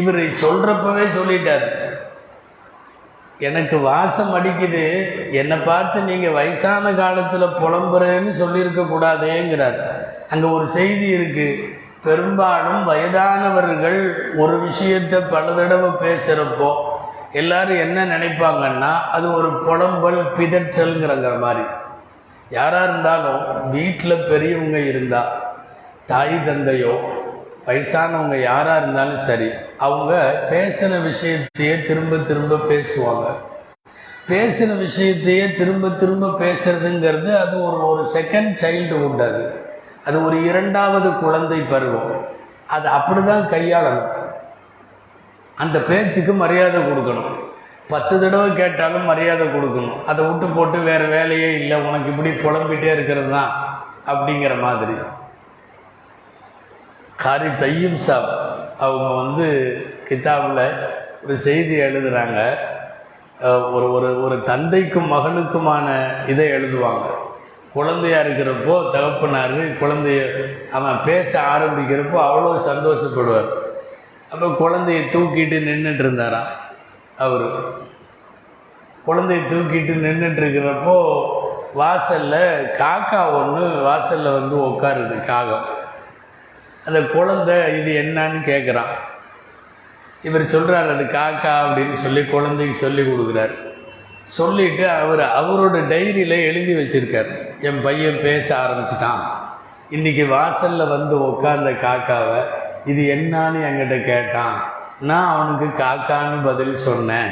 [0.00, 1.66] இவர் சொல்கிறப்பவே சொல்லிட்டார்.
[3.38, 4.82] எனக்கு வாசம் அடிக்குது.
[5.40, 9.80] என்னை பார்த்து நீங்கள் வயசான காலத்தில் புலம்புறேன்னு சொல்லியிருக்க கூடாதேங்கிறார்.
[10.32, 11.72] அங்கே ஒரு செய்தி இருக்குது
[12.04, 13.98] பெரும்பாலும் வயதானவர்கள்
[14.36, 16.74] ஒரு விஷயத்தை பல தடவை பேசுகிறப்போ
[17.32, 21.64] எல்லாரும் என்ன நினைப்பாங்கன்னா அது ஒரு புலம்பல் பிதற்றல்ங்கிறங்கிற மாதிரி.
[22.50, 25.32] யாராக இருந்தாலும் வீட்டில் பெரியவங்க இருந்தால்
[26.06, 26.94] தாய் தந்தையோ
[27.66, 30.12] வயசானவங்க யாராக இருந்தாலும் சரி அவங்க
[30.50, 33.26] பேசின விஷயத்தையே திரும்ப திரும்ப பேசுவாங்க.
[34.28, 39.63] பேசின விஷயத்தையே திரும்ப திரும்ப பேசுறதுங்கிறது அது ஒரு ஒரு செகண்ட் சைல்டுஹுட் அது.
[40.06, 42.26] அது ஒரு இரண்டாவது குழந்தை பருவம்.
[42.66, 44.12] அது அப்படிதான் கையாளணும்.
[45.56, 47.34] அந்த பேச்சுக்கு மரியாதை கொடுக்கணும்.
[47.88, 50.04] பத்து தடவை கேட்டாலும் மரியாதை கொடுக்கணும்.
[50.04, 51.80] அதை விட்டு போட்டு வேறு வேலையே இல்லை.
[51.80, 53.50] உனக்கு இப்படி புலம்பிகிட்டே இருக்கிறது தான்
[54.06, 54.92] அப்படிங்கிற மாதிரி.
[57.16, 58.30] காரி தையும் சாப்
[58.78, 59.46] அவங்க வந்து
[60.08, 60.72] கிதாபில்
[61.24, 62.38] ஒரு செய்தி எழுதுகிறாங்க
[63.40, 65.86] ஒரு ஒரு ஒரு தந்தைக்கும் மகனுக்குமான
[66.26, 67.06] இதை எழுதுவாங்க.
[67.74, 70.20] குழந்தையா இருக்கிறப்போ தகப்பனார் குழந்தைய
[70.72, 73.48] அவன் பேச ஆரம்பிக்கிறப்போ அவ்வளோ சந்தோஷப்படுவார்.
[74.30, 76.50] அப்போ குழந்தைய தூக்கிட்டு நின்றுட்டு இருந்தாராம்
[77.18, 77.46] அவர்.
[79.06, 80.96] குழந்தைய தூக்கிட்டு நின்றுட்டு இருக்கிறப்போ
[81.74, 85.66] வாசலில் காக்கா ஒன்று வாசலில் வந்து உட்காருது காகம்.
[86.84, 88.92] அந்த குழந்தை இது என்னன்னு கேட்குறான்
[90.22, 93.54] இவர் சொல்கிறார் அது காக்கா அப்படின்னு சொல்லி குழந்தைக்கு சொல்லி கொடுக்குறாரு.
[94.26, 97.43] சொல்லிவிட்டு அவர் அவரோட டைரியில் எழுதி வச்சுருக்காரு.
[97.60, 99.22] என் பையன் பேச ஆரம்பிச்சிட்டான்.
[99.90, 102.44] இன்றைக்கி வாசலில் வந்து உட்கார்ந்த காக்காவை
[102.84, 104.62] இது என்னான்னு என்கிட்ட கேட்டான்.
[105.00, 107.28] நான் அவனுக்கு காக்கான்னு பதில் சொன்னேன்.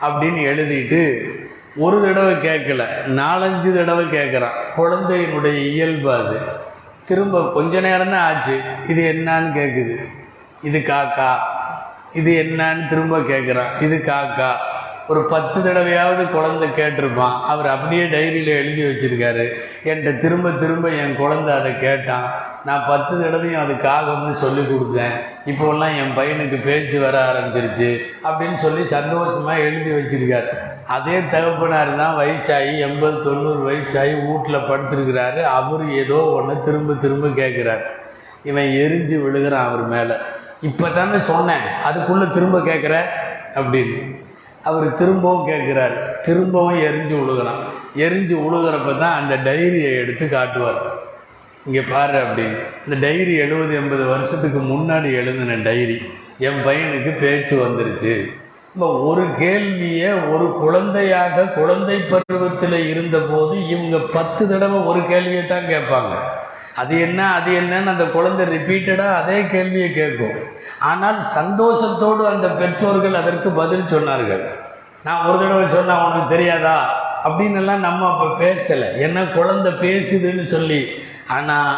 [0.00, 1.30] அப்படின்னு எழுதிட்டு
[1.76, 6.38] ஒரு தடவை கேட்கல நாலஞ்சு தடவை கேட்குறான் குழந்தையினுடைய இயல்பு அது.
[7.06, 8.60] திரும்ப கொஞ்ச நேரம் தான் ஆச்சு.
[8.86, 10.08] இது என்னான்னு கேட்குது
[10.62, 11.32] இது காக்கா.
[12.12, 14.50] இது என்னான்னு திரும்ப கேட்குறான் இது காக்கா.
[15.08, 17.34] ஒரு பத்து தடவையாவது குழந்தை கேட்டிருப்பான்.
[17.52, 19.44] அவர் அப்படியே டைரியில் எழுதி வச்சிருக்காரு.
[19.84, 22.26] என்கிட்ட திரும்ப திரும்ப என் குழந்தை அதை கேட்டான்.
[22.64, 25.16] நான் பத்து தடவையும் அது காகம்னு சொல்லி கொடுத்தேன்.
[25.50, 27.90] இப்போல்லாம் என் பையனுக்கு பேச்சு வர ஆரம்பிச்சிருச்சு
[28.28, 30.50] அப்படின்னு சொல்லி சந்தோஷமாக எழுதி வச்சிருக்காரு.
[30.96, 35.40] அதே தகப்பனார் தான் வயசாகி எண்பது தொண்ணூறு வயசாகி வீட்டில் படுத்துருக்கிறாரு.
[35.58, 37.86] அவர் ஏதோ ஒன்று திரும்ப திரும்ப கேட்குறாரு
[38.50, 40.16] இவன் எரிஞ்சு விழுகிறான் அவர் மேலே.
[40.68, 42.96] இப்போ தானே சொன்னேன் அதுக்குள்ளே திரும்ப கேட்குற
[43.60, 43.98] அப்படின்னு.
[44.68, 45.96] அவர் திரும்பவும் கேட்குறார்.
[46.26, 47.60] திரும்பவும் எரிஞ்சு உழுகிறான்
[48.04, 50.80] எரிஞ்சு உழுகிறப்ப தான் அந்த டைரியை எடுத்து காட்டுவார்.
[51.66, 55.98] இங்கே பாரு அப்படின்னு இந்த டைரி எழுபது எண்பது வருஷத்துக்கு முன்னாடி எழுதின டைரி.
[56.48, 58.14] என் பையனுக்கு பேச்சு வந்துருச்சு.
[58.74, 66.14] இப்போ ஒரு கேள்வியை ஒரு குழந்தையாக குழந்தை பருவத்தில் இருந்தபோது இவங்க பத்து தடவை ஒரு கேள்வியை தான் கேட்பாங்க.
[66.76, 70.38] அது என்ன அது என்னன்னு அந்த குழந்தை ரிப்பீட்டடாக அதே கேள்வியை கேட்கும்.
[70.78, 74.44] ஆனால் சந்தோஷத்தோடு அந்த பெற்றோர்கள் அதற்கு பதில் சொன்னார்கள்.
[75.04, 77.04] நான் ஒரு தடவை சொன்னால் உனக்கு தெரியாதா?
[77.24, 78.98] அப்படின்னுலாம் நம்ம அப்போ பேசலை.
[78.98, 80.90] என்ன குழந்தை பேசுதுன்னு சொல்லி.
[81.28, 81.76] ஆனால்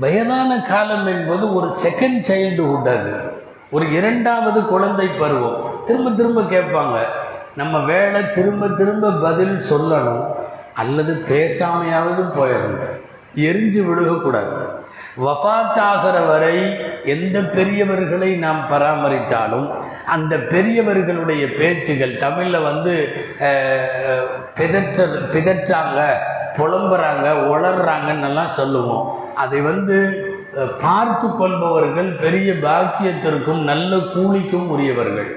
[0.00, 3.40] வயதான காலம் என்பது ஒரு செகண்ட் சைல்டுஹுட் அது.
[3.70, 5.84] ஒரு இரண்டாவது குழந்தை பருவம்.
[5.86, 6.98] திரும்ப திரும்ப கேட்பாங்க.
[7.56, 10.26] நம்ம வேலை திரும்ப திரும்ப பதில் சொல்லணும்.
[10.74, 12.91] அல்லது பேசாமையாவது போயிடணும்.
[13.48, 14.56] எரிஞ்சு விழுகக்கூடாது.
[15.24, 16.56] வஃபாத்தாகிற வரை
[17.14, 19.66] எந்த பெரியவர்களை நாம் பராமரித்தாலும்
[20.14, 22.94] அந்த பெரியவர்களுடைய பேச்சுகள் தமிழில் வந்து
[24.58, 26.00] பிதற்ற பிதற்றாங்க
[26.58, 29.06] புலம்புறாங்க உளர்றாங்கன்னெல்லாம் சொல்லுவோம்.
[29.42, 29.98] அதை வந்து
[30.80, 35.30] பார்த்து கொள்பவர்கள் பெரிய பாக்கியத்திற்கும் நல்ல கூலிக்கும் உரியவர்கள்.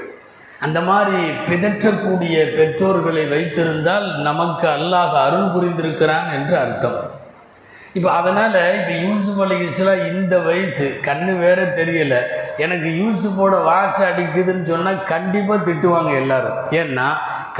[0.66, 7.00] அந்த மாதிரி பிதற்றக்கூடிய பெற்றோர்களை வைத்திருந்தால் நமக்கு அல்லாஹ் அருள் புரிந்திருக்கிறான் என்று அர்த்தம்.
[7.98, 9.58] இப்போ அதனால் இப்போ யூசுப் அலி
[10.14, 12.20] இந்த வயசு கண்ணு வேற தெரியலை.
[12.64, 16.58] எனக்கு யூசுஃபோட வாசம் அடிக்குதுன்னு சொன்னால் கண்டிப்பாக திட்டுவாங்க எல்லாரும்.
[16.80, 17.06] ஏன்னா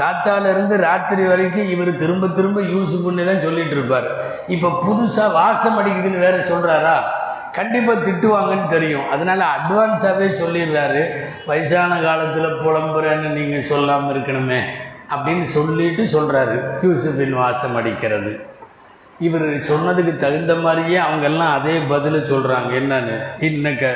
[0.00, 4.08] காத்தாலேருந்து ராத்திரி வரைக்கும் இவர் திரும்ப திரும்ப யூசுஃபுன்னு தான் சொல்லிட்டு இருப்பார்
[4.54, 6.96] இப்போ புதுசாக வாசம் அடிக்குதுன்னு வேற சொல்கிறாரா
[7.58, 9.06] கண்டிப்பாக திட்டுவாங்கன்னு தெரியும்.
[9.14, 11.04] அதனால் அட்வான்ஸாகவே சொல்லிடுறாரு.
[11.50, 14.60] வயசான காலத்தில் புலம்புறேன்னு நீங்கள் சொல்லாமல் இருக்கணுமே
[15.14, 18.34] அப்படின்னு சொல்லிட்டு சொல்கிறாரு யூசுஃபின் வாசம் அடிக்கிறது.
[19.18, 23.14] இவர் சொன்னதுக்கு தகுந்த மாதிரியே அவங்கெல்லாம் அதே பதில் சொல்கிறாங்க என்னன்னு?
[23.40, 23.92] இன்னக்க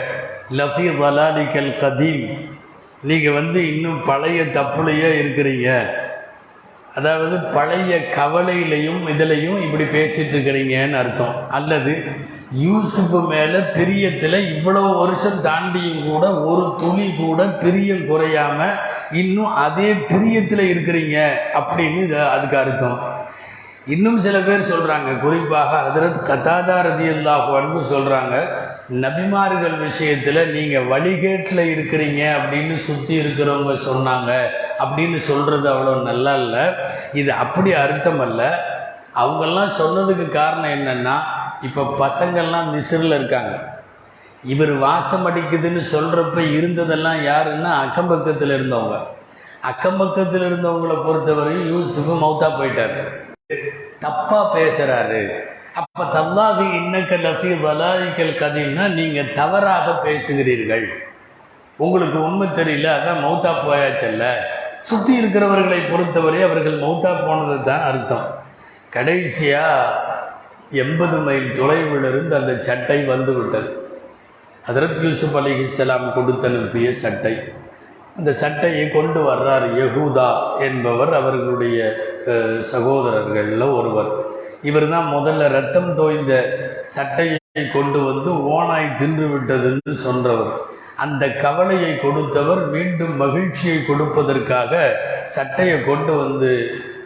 [0.50, 2.28] லஃபி வலாலிக்கல் கதீம்.
[3.02, 5.68] நீங்கள் வந்து இன்னும் பழைய தப்புலையே இருக்கிறீங்க.
[6.94, 11.36] அதாவது பழைய கவலையிலையும் இதுலையும் இப்படி பேசிட்டு இருக்கிறீங்கன்னு அர்த்தம்.
[11.50, 12.04] அல்லது
[12.62, 18.78] யூசுப்பு மேலே பிரியத்தில் இவ்வளோ வருஷம் தாண்டியும் கூட ஒரு துளி கூட பிரியம் குறையாமல்
[19.12, 21.18] இன்னும் அதே பிரியத்தில் இருக்கிறீங்க
[21.54, 23.19] அப்படின்னு இது அதுக்கு அர்த்தம்.
[23.94, 28.34] இன்னும் சில பேர் சொல்கிறாங்க குறிப்பாக ஹதரத் கதாதா ரதியல்லாஹு அன்பு சொல்கிறாங்க
[29.04, 34.30] நபிமார்கள் விஷயத்தில் நீங்கள் வழிகேட்டில் இருக்கிறீங்க அப்படின்னு சுற்றி இருக்கிறவங்க சொன்னாங்க
[34.84, 36.64] அப்படின்னு சொல்கிறது அவ்வளோ நல்லா இல்லை.
[37.20, 38.42] இது அப்படி அர்த்தம் அல்ல.
[39.22, 41.16] அவங்கெல்லாம் சொன்னதுக்கு காரணம் என்னென்னா
[41.68, 43.54] இப்போ பசங்கள்லாம் மிசிறில் இருக்காங்க.
[44.52, 48.98] இவர் வாசம் அடிக்குதுன்னு சொல்கிறப்ப இருந்ததெல்லாம் யாருன்னா அக்கம் பக்கத்தில் இருந்தவங்க.
[49.70, 52.94] அக்கம்பக்கத்தில் இருந்தவங்களை பொறுத்தவரையும் யூசுஃபு மௌத்தா போயிட்டார்.
[54.02, 55.20] தப்பா பேசுறாரு.
[55.80, 60.86] அப்ப தல்லாஹி இன்னக்க லஃபி வலாயிக்கல் கதின்னா நீங்க தவறாக பேசுகிறீர்கள்.
[61.84, 64.24] உங்களுக்கு உண்மை தெரியல அதான் மௌத்தா போயாச்சல்ல.
[64.88, 68.26] சுற்றி இருக்கிறவர்களை பொறுத்தவரை அவர்கள் மௌத்தா போனது தான் அர்த்தம்.
[68.96, 69.64] கடைசியா
[70.82, 73.70] எண்பது மைல் தொலைவிலிருந்து அந்த சட்டை வந்து விட்டது
[74.70, 77.34] அதரத் யூசுப் அலிஹிஸ்லாம் கொடுத்து அனுப்பிய சட்டை.
[78.18, 80.30] அந்த சட்டையை கொண்டு வர்றார் யகூதா
[80.66, 81.78] என்பவர் அவர்களுடைய
[82.72, 84.10] சகோதரர்களில் ஒருவர்.
[84.62, 86.32] இவர் தான் முதல்ல ரத்தம் தோய்ந்த
[86.86, 87.38] சட்டையை
[87.72, 90.52] கொண்டு வந்து ஓனாய் தின்று விட்டதுன்னு சொல்றவர்
[90.96, 94.72] அந்த கவலையை கொடுத்தவர் மீண்டும் மகிழ்ச்சியை கொடுப்பதற்காக
[95.28, 96.50] சட்டையை கொண்டு வந்து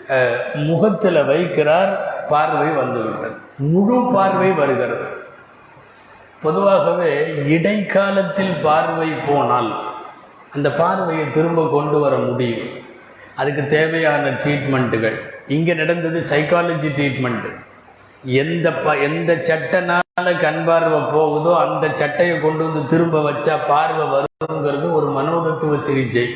[0.08, 1.92] அஹ், முகத்தில் வைக்கிறார்
[2.28, 3.36] பார்வை வந்துவிட்டது.
[3.66, 5.06] முழு பார்வை வருகிறது.
[6.42, 7.12] பொதுவாகவே
[7.48, 9.70] இடைக்காலத்தில் பார்வை போனால்
[10.52, 12.66] அந்த பார்வையை திரும்ப கொண்டு வர முடியும்.
[13.36, 15.16] அதுக்கு தேவையான ட்ரீட்மெண்ட்டுகள்
[15.46, 17.50] இங்கே நடந்தது சைக்காலஜி ட்ரீட்மெண்ட்டு
[18.24, 24.92] எந்த ப எந்த சட்டனால கண் பார்வை போகுதோ அந்த சட்டையை கொண்டு வந்து திரும்ப வச்சா பார்வை வருங்கிறது
[24.92, 26.26] ஒரு மனோதத்துவ சிகிச்சை.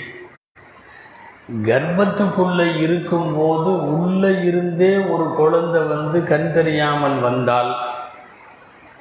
[1.66, 7.70] கர்ப்பத்துக்குள்ள இருக்கும்போது உள்ள இருந்தே ஒரு குழந்தை வந்து கண் தெரியாமல் வந்தால்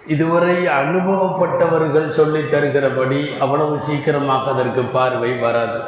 [0.06, 5.80] இதுவரை அனுபவப்பட்டவர்கள் சொல்லித் தருகிறபடி அவ்வளவு சீக்கிரமாக அதற்கு பார்வை வராது.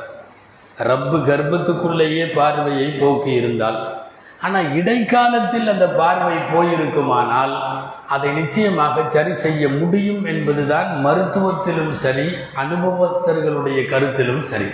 [0.77, 3.79] ரப்பு கர்ப்பத்துக்குள்ளேயே பார்வையை போக்கி இருந்தால்
[4.41, 7.55] ஆனால் இடைக்காலத்தில் அந்த பார்வை போயிருக்குமானால்
[8.07, 12.27] அதை நிச்சயமாக சரி செய்ய முடியும் என்பதுதான் மருத்துவத்திலும் சரி
[12.63, 14.69] அனுபவஸ்தர்களுடைய கருத்திலும் சரி.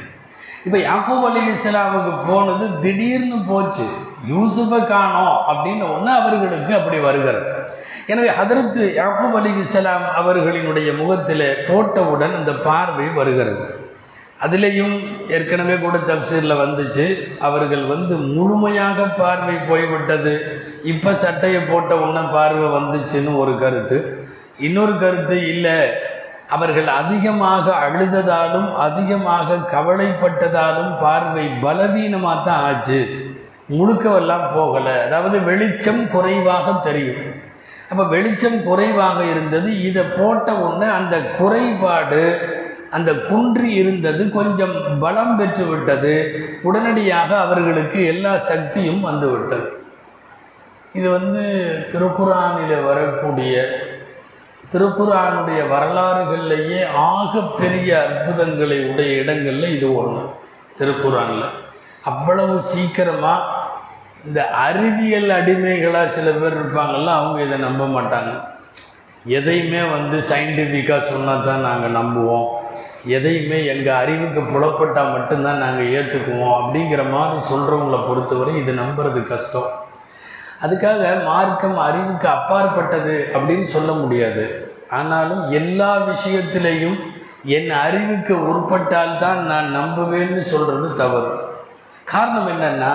[0.65, 3.87] இப்போ யாக்கூப் அலி இஸ்லாமுக்கு போனது திடீர்னு போச்சு.
[4.33, 7.49] யூசுஃபை காணோம் அப்படின்னு ஒன்று அவர்களுக்கு அப்படி வருகிறது.
[8.07, 13.84] எனவே அதற்கு யாக்கூப் அலி இஸ்லாம் அவர்களினுடைய முகத்தில் போட்டவுடன் அந்த பார்வை வருகிறது.
[14.43, 14.95] அதுலேயும்
[15.35, 17.05] ஏற்கனவே கூட தப்சீரில் வந்துச்சு.
[17.47, 20.33] அவர்கள் வந்து முழுமையாக பார்வை போய்விட்டது.
[20.83, 23.99] இப்போ சட்டையை போட்ட உடனே பார்வை வந்துச்சுன்னு ஒரு கருத்து.
[24.59, 25.77] இன்னொரு கருத்து இல்லை.
[26.55, 32.99] அவர்கள் அதிகமாக அழுததாலும் அதிகமாக கவலைப்பட்டதாலும் பார்வை பலவீனமாக தான் ஆச்சு.
[33.69, 34.95] முழுக்கவெல்லாம் போகலை.
[35.05, 37.23] அதாவது வெளிச்சம் குறைவாக தெரியும்.
[37.89, 39.69] அப்போ வெளிச்சம் குறைவாக இருந்தது.
[39.87, 42.23] இதை போட்ட உடனே அந்த குறைபாடு
[42.91, 46.13] அந்த குன்றி இருந்தது கொஞ்சம் பலம் பெற்று விட்டது.
[46.61, 49.83] உடனடியாக அவர்களுக்கு எல்லா சக்தியும் வந்துவிட்டது
[50.93, 51.43] இது வந்து
[51.91, 53.53] திருக்குறானில் வரக்கூடிய
[54.71, 60.23] திருக்குறானுடைய வரலாறுகள்லேயே ஆகப்பெரிய அற்புதங்களை உடைய இடங்களில் இது ஒன்று
[60.79, 61.45] திருக்குறானில்.
[62.01, 63.63] அவ்வளவு சீக்கிரமாக
[64.27, 68.31] இந்த அறிவியல் அடிமைகளாக சில பேர் இருப்பாங்கள்ல அவங்க இதை நம்ப மாட்டாங்க.
[69.25, 72.54] எதையுமே வந்து சயின்டிஃபிக்காக சொன்னால் தான் நாங்கள் நம்புவோம்.
[73.05, 79.83] எதையுமே எங்கள் அறிவுக்கு புலப்பட்டால் மட்டும்தான் நாங்கள் ஏற்றுக்குவோம் அப்படிங்கிற மாதிரி சொல்கிறவங்கள பொறுத்தவரை இது நம்புறது கஷ்டம்.
[80.61, 84.73] அதுக்காக மார்க்கம் அறிவுக்கு அப்பாற்பட்டது அப்படின்னு சொல்ல முடியாது.
[84.89, 86.99] ஆனாலும் எல்லா விஷயத்திலையும்
[87.43, 91.49] என் அறிவுக்கு உட்பட்டால்தான் நான் நம்புவேன்னு சொல்கிறது தவறு.
[92.03, 92.91] காரணம் என்னன்னா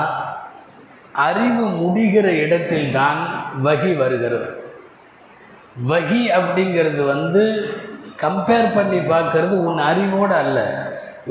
[1.12, 4.64] அறிவு முடிகிற இடத்தில் தான் வகி வருகிறது.
[5.88, 7.70] வகி அப்படிங்கிறது வந்து
[8.22, 10.58] கம்பேர் பண்ணி பார்க்கறது உன் அறிவோடு அல்ல.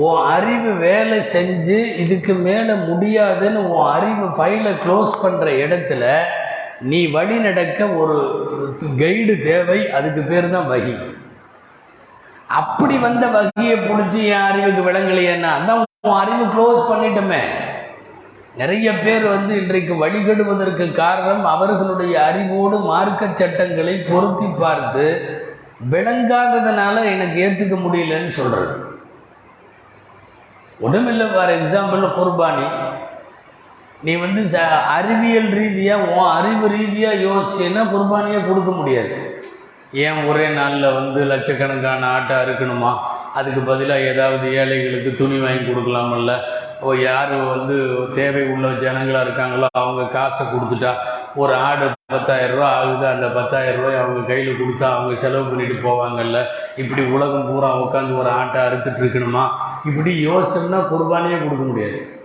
[0.06, 6.04] உன் அறிவு வேலை செஞ்சு இதுக்கு மேலே முடியாதுன்னு உன் அறிவு ஃபைலை க்ளோஸ் பண்ணுற இடத்துல
[6.82, 8.18] நீ வழி நடக்க ஒரு
[9.00, 10.96] கைடு தேவை அதுக்கு பேர் தான் வகி.
[12.60, 17.42] அப்படி வந்த வகியை பிடிச்சி என் அறிவுக்கு விளங்கலையேன்னா அதான் உன் அறிவு க்ளோஸ் பண்ணிட்டோமே.
[18.58, 25.06] நிறைய பேர் வந்து இன்றைக்கு வழிகெடுவதற்கு காரணம் அவர்களுடைய அறிவோடு மார்க்க சட்டங்களை பொருத்தி பார்த்து
[25.94, 28.74] விளங்காததுனால எனக்கு ஏற்றுக்க முடியலன்னு சொல்கிறது
[30.86, 32.68] ஒன்றுமில்லை ஃபார் எக்ஸாம்பிள் குர்பானி.
[34.04, 34.58] நீ வந்து ச
[34.98, 39.16] அறிவியல் ரீதியாக உன் அறிவு ரீதியாக யோசிச்சேன்னா குர்பானியே கொடுக்க முடியாது.
[40.06, 42.92] ஏன் ஒரே நாளில் வந்து லட்சக்கணக்கான ஆட்டை அறுக்கணுமா
[43.40, 46.34] அதுக்கு பதிலாக ஏதாவது ஏழைகளுக்கு துணி வாங்கி கொடுக்கலாமல்ல?
[46.82, 47.76] ஓ யார் வந்து
[48.16, 50.92] தேவை உள்ள ஜனங்களாக இருக்காங்களோ அவங்க காசை கொடுத்துட்டா
[51.36, 56.46] ஒரு ஆடு பத்தாயிரம் ரூபா ஆகுது அந்த பத்தாயிரம் ரூபாய் அவங்க கையில் கொடுத்தா அவங்க செலவு பண்ணிட்டு போவாங்கல்ல?
[56.76, 59.50] இப்படி உலகம் பூரா உட்காந்து ஒரு ஆட்டை அறுத்துட்டு இருக்கணுமா?
[59.86, 62.22] இப்படி யோசனைனா குர்பானியே கொடுக்க முடியாது.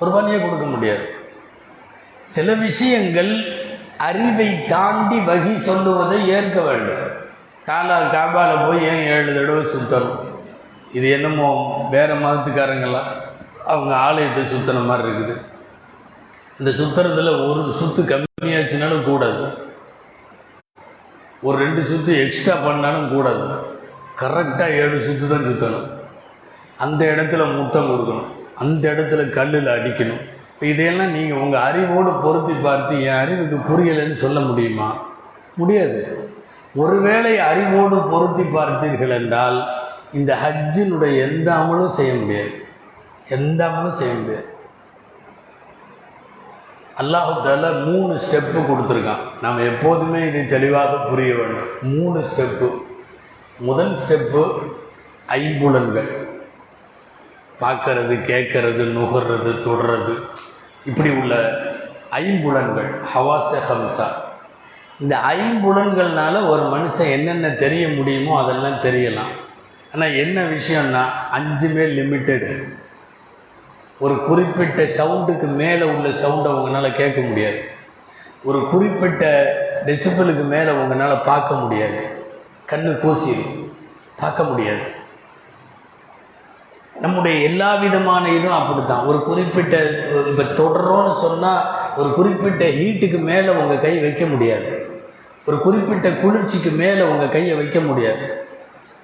[0.00, 1.14] குர்பானியே கொடுக்க முடியாது.
[2.26, 3.58] சில விஷயங்கள்
[3.98, 7.18] அறிவை தாண்டி வகி சொல்லுவதை ஏற்க வேண்டும்.
[7.66, 10.18] காலா காபால போய் ஏன் ஏழு தடவை சுத்தணும்?
[10.92, 13.00] இது என்னமோ வேறு மதத்துக்காரங்களா?
[13.66, 15.49] அவங்க ஆலயத்தை சுத்தின மாதிரி இருக்குது.
[16.60, 19.44] இந்த சுத்துறதுல ஒரு சுத்து கம்மியாச்சுனாலும் கூடாது.
[21.42, 23.44] ஒரு ரெண்டு சுத்து எக்ஸ்ட்ரா பண்ணாலும் கூடாது.
[24.18, 25.86] கரெக்டாக ஏழு சுத்து தான் சுற்றணும்
[26.76, 28.28] அந்த இடத்துல முத்தம் கொடுக்கணும்.
[28.54, 30.20] அந்த இடத்துல கல்லில் அடிக்கணும்.
[30.52, 34.88] இப்போ இதையெல்லாம் நீங்கள் உங்கள் அறிவோடு பொருத்தி பார்த்து என் அறிவுக்கு புரியலைன்னு சொல்ல முடியுமா?
[35.56, 36.00] முடியாது.
[36.74, 39.58] ஒருவேளை அறிவோடு பொருத்தி பார்த்தீர்கள் என்றால்
[40.12, 42.54] இந்த ஹஜ்ஜினுடைய எந்த அமலும் செய்ய முடியாது.
[43.28, 44.48] எந்த அமலும் செய்ய முடியாது.
[47.00, 49.22] அல்லாஹுத்தால மூணு ஸ்டெப்பு கொடுத்துருக்கான்.
[49.44, 51.68] நம்ம எப்போதுமே இதை தெளிவாக புரிய வேண்டும்.
[51.94, 52.68] மூணு ஸ்டெப்பு
[53.68, 54.42] முதல் ஸ்டெப்பு
[55.38, 56.10] ஐம்புலன்கள்.
[57.62, 60.14] பார்க்கறது கேட்கறது நுகர்றது தொடுறது.
[60.90, 61.34] இப்படி உள்ள
[62.20, 64.08] ஐம்புலன்கள் ஹவாச ஹம்சா
[65.02, 69.32] இந்த ஐம்புலன்கள்னால ஒரு மனுஷன் என்னென்ன தெரிய முடியுமோ அதெல்லாம் தெரியலாம்.
[69.94, 71.02] ஆனால் என்ன விஷயம்னா
[71.36, 72.50] அஞ்சுமே லிமிட்டெடு
[74.00, 77.60] ஒரு குறிப்பிட்ட சவுண்டுக்கு மேலே உள்ள சவுண்டை உங்களால் கேட்க முடியாது.
[78.44, 79.24] ஒரு குறிப்பிட்ட
[79.86, 81.98] டெசிபிளுக்கு மேலே உங்களால் பார்க்க முடியாது.
[82.70, 83.72] கண்ணு கூசிடும்
[84.20, 84.98] பார்க்க முடியாது.
[87.00, 89.04] நம்முடைய எல்லா விதமான இதுவும் அப்படித்தான்.
[89.04, 89.76] ஒரு குறிப்பிட்ட
[90.26, 94.86] இப்போ தொடரோன்னு சொன்னால் ஒரு குறிப்பிட்ட ஹீட்டுக்கு மேலே உங்கள் கை வைக்க முடியாது.
[95.46, 98.44] ஒரு குறிப்பிட்ட குளிர்ச்சிக்கு மேலே உங்கள் கையை வைக்க முடியாது.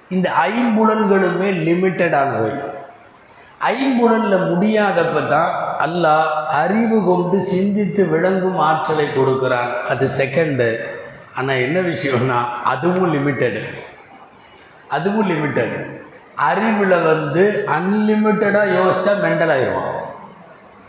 [0.09, 2.75] இந்த ஐம்புலன்களுமே லிமிட்டடானவை
[3.61, 5.51] ஐம்புலன்ல முடியாதப்ப தான்
[5.81, 9.71] அல்லாஹ் அறிவு கொண்டு சிந்தித்து விளங்கும் ஆற்றலை கொடுக்குறான்.
[9.89, 10.67] அது செகண்டு
[11.37, 13.61] ஆனால் என்ன விஷயம்னா அதுவும் லிமிட்டடு
[14.91, 15.79] அதுவும் லிமிட்டடு
[16.41, 19.95] அறிவில் வந்து அன்லிமிட்டடாக யோசிச்சா மெண்டல் ஆயிடுவான்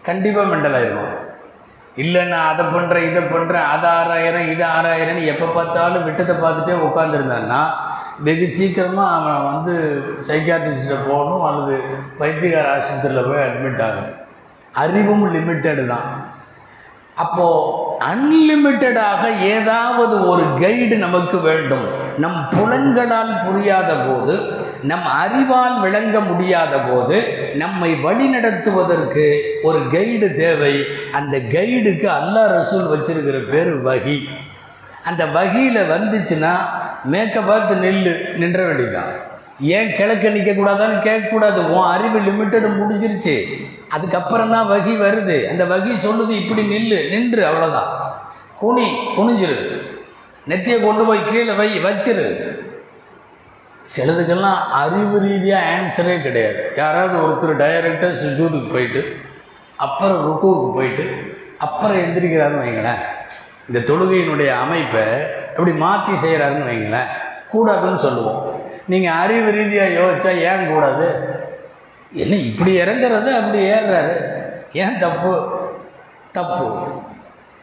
[0.05, 1.17] கண்டிப்பாக மெண்டல் ஆயிடுவான்
[1.97, 7.63] இல்லை நான் அதை பண்ணுறேன் இதை பண்ணுறேன் அது ஆறாயிரம் இது ஆறாயிரம்னு எப்போ பார்த்தாலும் விட்டத்தை பார்த்துட்டே உட்காந்துருந்தான்னா
[8.27, 9.75] வெகு சீக்கிரமாக அவன் வந்து
[10.29, 11.77] சைக்காட்ரிஸ்ட்டை போகணும் அல்லது
[12.21, 14.17] வைத்தியகார ஆஸ்பத்திரியில் போய் அட்மிட் ஆகணும்.
[14.73, 16.09] அறிவும் லிமிட்டடு தான்.
[17.15, 19.23] அப்போது அன்லிமிட்டடாக
[19.55, 21.87] ஏதாவது ஒரு கைடு நமக்கு வேண்டும்.
[22.19, 24.35] நம் புலன்களால் புரியாத போது
[24.83, 27.17] நம் அறிவால் விளங்க முடியாத போது
[27.55, 29.27] நம்மை வழிநடத்துவதற்கு
[29.63, 30.75] ஒரு கைடு தேவை.
[31.13, 34.19] அந்த கைடுக்கு அல்லாஹ் ரசூல் வச்சிருக்கிற பேர் வகி.
[35.09, 36.53] அந்த வகையில் வந்துச்சுன்னா
[37.13, 38.03] மேற்க பார்த்து நெல்
[38.41, 39.13] நின்ற வேண்டியதுதான்.
[39.77, 43.37] ஏன் கிழக்க நிற்கக்கூடாதான்னு கேட்கக்கூடாது உன் அறிவு லிமிட்டடு முடிஞ்சிருச்சு.
[43.95, 45.37] அதுக்கப்புறம் தான் வகி வருது.
[45.51, 47.93] அந்த வகி சொல்லுது இப்படி நில்லு நின்று அவ்வளோதான்
[48.63, 48.87] குனி
[49.17, 49.59] குனிஞ்சிரு.
[50.51, 52.27] நெத்தியை கொண்டு போய் கீழே வை வச்சிரு.
[53.93, 56.63] சிலதுக்கெல்லாம் அறிவு ரீதியாக ஆன்சரே கிடையாது.
[56.77, 59.03] யாராவது ஒருத்தர் டைரக்டாக சுஜூதுக்கு போயிட்டு
[59.85, 61.07] அப்புறம் ருக்குவுக்கு போயிட்டு
[61.67, 63.05] அப்புறம் எந்திரிக்கிறாருன்னு வைங்களேன்.
[63.73, 65.03] இந்த தொழுகையினுடைய அமைப்பை
[65.49, 67.11] அப்படி மாற்றி செய்கிறாருன்னு வைங்களேன்.
[67.53, 68.55] கூடாதுன்னு சொல்லுவோம்.
[68.87, 71.09] நீங்கள் அறிவு ரீதியாக யோசிச்சா ஏன் கூடாது?
[72.13, 74.13] என்ன இப்படி இறங்குறது அப்படி ஏறுறாரு.
[74.73, 75.57] ஏன் தப்பு?
[76.33, 76.87] தப்பு.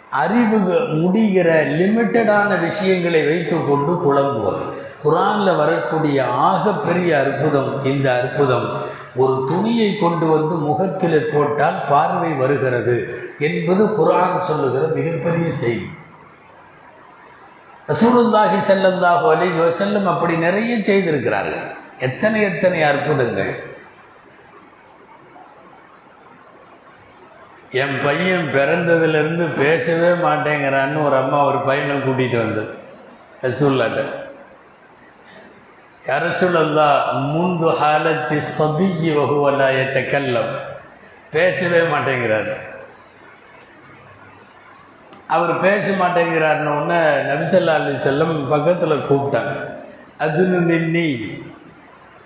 [0.09, 0.57] அறிவு
[0.93, 4.63] முடிகிற லிமிட்டடான விஷயங்களை வைத்துக்கொண்டு குழம்புவோம்
[5.03, 8.81] குரானில் வரக்கூடிய ஆகப்பெரிய அற்புதம் இந்த அற்புதம்
[9.15, 13.24] ஒரு துணியை கொண்டு வந்து முகத்தில் போட்டால் பார்வை வருகிறது.
[13.39, 15.87] என்பது குரான் சொல்லுகிற மிகப்பெரிய செய்தி.
[17.87, 21.65] ரசூலுல்லாஹி செல்லந்தாஹு அலி செல்லும் அப்படி நிறைய செய்திருக்கிறார்கள்.
[21.99, 23.73] எத்தனை எத்தனை அற்புதங்கள்.
[27.71, 32.73] என் பையன் பிறந்ததுலேருந்து பேசவே மாட்டேங்கிறான்னு ஒரு அம்மா ஒரு பையனை கூட்டிகிட்டு வந்தது
[33.41, 34.03] ரசூல்லாட்ட
[36.15, 36.89] அரசுலல்லா
[37.33, 40.51] முந்து ஹாலத்தி சபிகி வகுவலாயத்தை கல்லம்
[41.31, 42.73] பேசவே மாட்டேங்கிறார்.
[45.33, 46.97] அவர் பேச மாட்டேங்கிறாருன்னு ஒன்று
[47.29, 49.53] நபிசல்லா அலி செல்லம் பக்கத்தில் கூப்பிட்டாங்க.
[50.25, 51.07] அதுன்னு நின்னி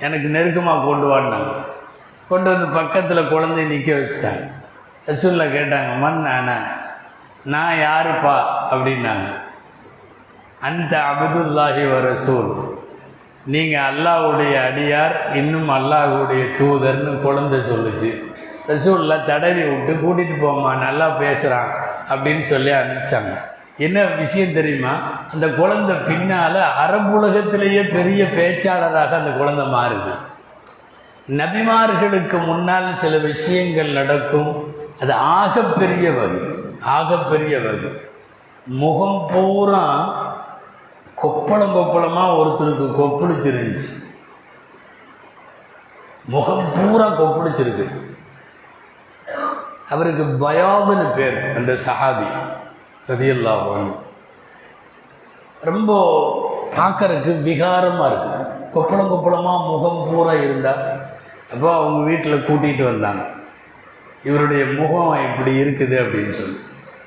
[0.05, 1.53] எனக்கு நெருக்கமாக கொண்டு வாடினாங்க
[2.29, 4.43] கொண்டு வந்து பக்கத்தில் குழந்தைய நிற்க வச்சுட்டாங்க.
[5.09, 6.57] ரசூல்லா கேட்டாங்க மண் ஆனா
[7.53, 8.35] நான் யாருப்பா?
[8.71, 9.27] அப்படின்னாங்க.
[10.67, 12.49] அந்த அபதுல்லாஹி வ ரசூல்.
[13.53, 18.11] நீங்கள் அல்லாஹ்வுடைய அடியார் இன்னும் அல்லாஹுடைய தூதர்னு குழந்தை சொல்லுச்சு.
[18.71, 21.71] ரசூல்லா தடவி விட்டு கூட்டிகிட்டு போம்மா நல்லா பேசுகிறான்
[22.09, 23.37] அப்படின்னு சொல்லி அனுப்பிச்சாங்க.
[23.77, 24.93] என்ன விஷயம் தெரியுமா?
[25.33, 30.13] அந்த குழந்தை பின்னால் அரபுலகத்திலேயே பெரிய பேச்சாளராக அந்த குழந்தை மாறுது.
[31.27, 34.73] நபிமார்களுக்கு முன்னால் சில விஷயங்கள் நடக்கும்.
[35.01, 36.41] அது ஆகப்பெரிய வகை
[36.85, 38.07] ஆகப்பெரிய வகை.
[38.65, 39.83] முகம் பூரா
[41.23, 44.03] கொப்பளம் கொப்பளமாக ஒருத்தருக்கு கொப்பளிச்சிருந்துச்சு
[46.25, 48.08] முகம் பூரா கொப்பளிச்சிருக்கு
[49.93, 52.27] அவருக்கு பயாதுன்னு பேர் அந்த சஹாபி
[53.11, 53.73] ரதியல்லாஹு
[55.69, 55.91] ரொம்ப
[56.75, 58.35] பார்க்கறதுக்கு விகாரமாக இருக்கு.
[58.73, 60.83] கொப்பளம் கொப்பளமாக முகம் பூரா இருந்தால்
[61.51, 63.23] அப்போ அவங்க வீட்டில் கூட்டிகிட்டு வந்தாங்க.
[64.27, 66.59] இவருடைய முகம் இப்படி இருக்குது அப்படின்னு சொல்லி.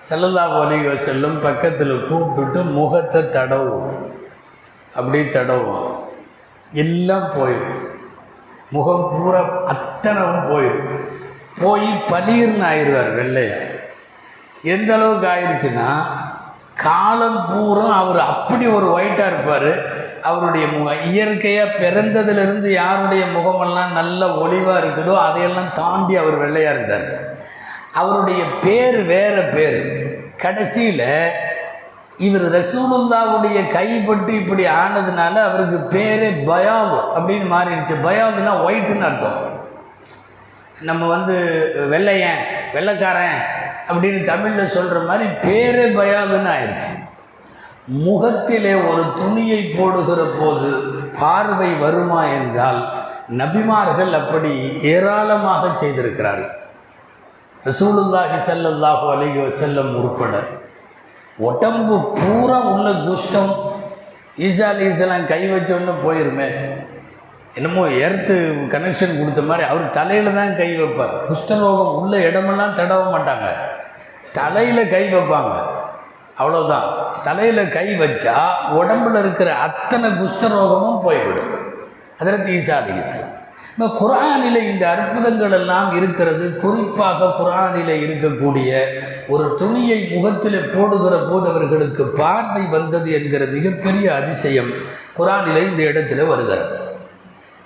[0.09, 3.91] செல்லல்லாஹ் அலைஹி செல்லும் பக்கத்தில் கூப்பிட்டுட்டு முகத்தை தடவும்
[4.99, 5.87] அப்படி தடவும்
[6.83, 7.81] எல்லாம் போயிடும்.
[8.77, 9.41] முகம் பூரா
[9.75, 10.92] அத்தனவும் போயிடும்.
[11.61, 13.57] போய் பளீர்னு ஆயிடுவார் வெள்ளையா.
[14.63, 16.03] எந்த அளவுக்கு ஆயிடுச்சுன்னா
[16.77, 20.01] காலம் பூரா அவர் அப்படி ஒரு ஒயிட்டாக இருப்பார்.
[20.23, 27.37] அவருடைய முகம் இயற்கையாக பிறந்ததுலேருந்து யாருடைய முகமெல்லாம் நல்ல ஒளிவாக இருக்குதோ அதையெல்லாம் தாண்டி அவர் வெள்ளையாக இருந்தார்.
[27.93, 30.11] அவருடைய பேர் வேற பேர்.
[30.37, 31.31] கடைசியில்
[32.19, 37.95] இவர் ரசூலுல்லாவுடைய கைப்பட்டு இப்படி ஆனதுனால அவருக்கு பேரே பயாவு அப்படின்னு மாறிடுச்சு.
[38.05, 39.62] பயாவுன்னா ஒயிட்டுன்னு அர்த்தம்.
[40.89, 41.37] நம்ம வந்து
[41.93, 42.43] வெள்ளையன்
[42.75, 43.41] வெள்ளைக்காரன்
[43.91, 46.93] அப்படின்னு தமிழில் சொல்கிற மாதிரி பேரே பயாதுன்னு ஆயிடுச்சு.
[48.07, 50.71] முகத்திலே ஒரு துணியை போடுகிற போது
[51.21, 52.81] பார்வை வருமா என்றால்
[53.41, 54.53] நபிமார்கள் அப்படி
[54.95, 56.53] ஏராளமாக செய்திருக்கிறார்கள்.
[57.69, 60.35] ரசூலுல்லாஹி செல்லல்லாஹோ அலைஹி செல்லம் உட்பட.
[61.49, 63.53] உடம்பு பூரா உள்ள குஷ்டம்.
[64.47, 66.49] ஈசா ஈசலாம் கை வச்சோன்னு போயிருமே.
[67.57, 68.35] என்னமோ எர்த்து
[68.75, 71.15] கனெக்ஷன் கொடுத்த மாதிரி அவர் தலையில் தான் கை வைப்பார்.
[71.29, 73.49] குஷ்டரோகம் உள்ள இடமெல்லாம் தடவ மாட்டாங்க.
[74.39, 75.53] தலையில் கை வைப்பாங்க.
[76.41, 76.89] அவ்வளோதான்
[77.27, 78.37] தலையில் கை வச்சா
[78.79, 81.53] உடம்புல இருக்கிற அத்தனை குஷ்டரோகமும் போய்விடும்.
[82.21, 83.39] அதில் ஈசா ஈசலாம்
[83.75, 88.71] இப்போ குரானில் இந்த அற்புதங்கள் எல்லாம் இருக்கிறது குறிப்பாக குரானில் இருக்கக்கூடிய
[89.35, 94.71] ஒரு துணியை முகத்தில் போடுகிற போது அவர்களுக்கு பார்வை வந்தது என்கிற மிகப்பெரிய அதிசயம்
[95.19, 96.67] குரானில் இந்த இடத்துல வருகிறது.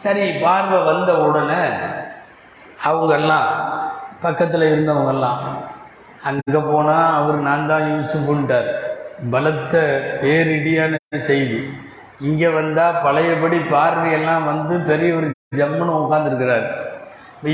[0.05, 1.62] சரி பார்வை வந்த உடனே
[2.88, 3.51] அவங்கெல்லாம்
[4.24, 5.40] பக்கத்தில் இருந்தவங்கெல்லாம்
[6.28, 8.70] அங்கே போனால் அவர் நான் தான் யூசுஃபுன்ட்டார்.
[9.32, 9.74] பலத்த
[10.22, 11.61] பேரிடியான செய்தி.
[12.28, 15.28] இங்கே வந்தால் பழையபடி பார்வையெல்லாம் வந்து பெரியவர்
[15.61, 16.66] ஜம்முன்னு உட்காந்துருக்கிறார்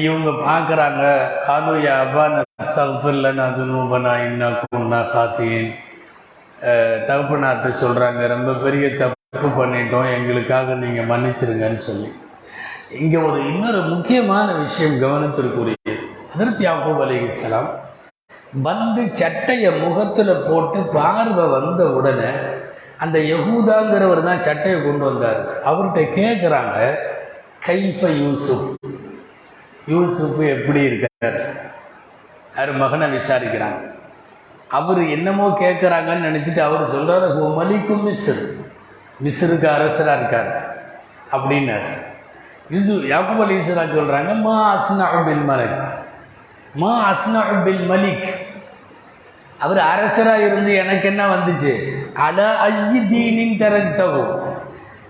[0.07, 1.05] இவங்க பார்க்குறாங்க
[1.47, 5.71] காது யா அப்பா நஸ்தஃபில்லன் நான் நூபனா இன்னா குன்னா காத்தீன்.
[7.09, 12.11] தகப்பனார்ட்ட சொல்கிறாங்க ரொம்ப பெரிய தப்பு பண்ணிட்டோம் எங்களுக்காக நீங்கள் மன்னிச்சிருங்கன்னு சொல்லி.
[13.01, 15.95] இங்கே ஒரு இன்னொரு முக்கியமான விஷயம் கவனத்திற்குரியது.
[16.35, 17.69] அதற்கு யாக்கூப் அலிஹிஸ்லாம்
[18.63, 22.31] வந்து சட்டையை முகத்தில் போட்டு பார்வை வந்த உடனே
[22.99, 25.67] அந்த யகூதாங்கிறவர் தான் சட்டையை கொண்டு வந்தார்.
[25.67, 26.95] அவர்கிட்ட கேட்குறாங்க
[27.67, 28.75] கைஃப யூசுப்?
[29.87, 31.53] யூசுப் எப்படி இருக்கார்?
[32.57, 33.91] யார் மகனை விசாரிக்கிறாங்க.
[34.69, 38.57] அவர் என்னமோ கேட்குறாங்கன்னு நினச்சிட்டு அவர் சொல்கிறாரு மலிக்கும் மிஸ்ரு.
[39.25, 40.77] மிஸ்ருக்கு அரசராக இருக்கார்.
[41.33, 42.11] அப்படின்னாரு.
[42.71, 45.85] யூசு யாக்குப் அலி இஸ்லா சொல்கிறாங்க மா அஸ்னா பில் மலிக்.
[46.75, 48.29] மா அஸ்னா பில் மலிக்.
[49.59, 51.83] அவர் அரசராக இருந்து எனக்கு என்ன வந்துச்சு?
[52.15, 54.41] அல ஐயி தீனின் தரத்தகும்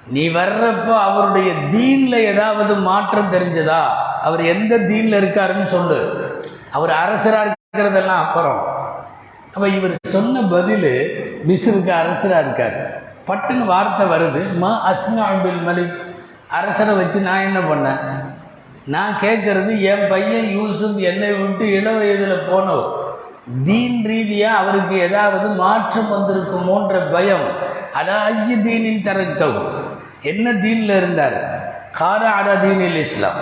[0.07, 3.85] நீ வர்றப்ப அவருடைய தீன்ல ஏதாவது மாற்றம் தெரிஞ்சதா?
[4.23, 6.01] அவர் எந்த தீன்ல இருக்காருன்னு சொல்லு.
[6.73, 8.67] அவர் அரசராக இருக்கிறதெல்லாம் அப்புறம்.
[9.55, 13.03] அப்போ இவர் சொன்ன பதில் மிஸ்ருக்கு அரசராக இருக்கார்.
[13.27, 14.57] பட்டுன்னு வார்த்தை வருது.
[14.57, 16.02] மா அஸ்னா அபில் மலிக்.
[16.59, 18.03] அரசரை வச்சு நான் என்ன பண்ணேன்?
[18.95, 22.91] நான் கேட்கறது என் பையன் யூசுப் என்னை விட்டு இள வயதில் போனவர்.
[23.67, 27.47] தீன் ரீதியாக அவருக்கு ஏதாவது மாற்றம் வந்திருக்குமோன்ற பயம்.
[28.01, 29.73] அடா ஐய தீனின் தரத்தவும்
[30.31, 31.39] என்ன தீனில் இருந்தார்?
[31.99, 33.41] கார அடா தீனில் இஸ்லாம்.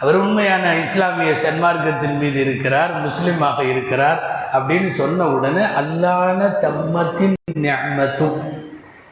[0.00, 4.20] அவர் உண்மையான இஸ்லாமிய சன்மார்க்கத்தின் மீது இருக்கிறார் முஸ்லீமாக இருக்கிறார்
[4.56, 7.36] அப்படின்னு சொன்ன உடனே அல்லான தம்மத்தின்
[7.66, 8.38] ஞானத்தும்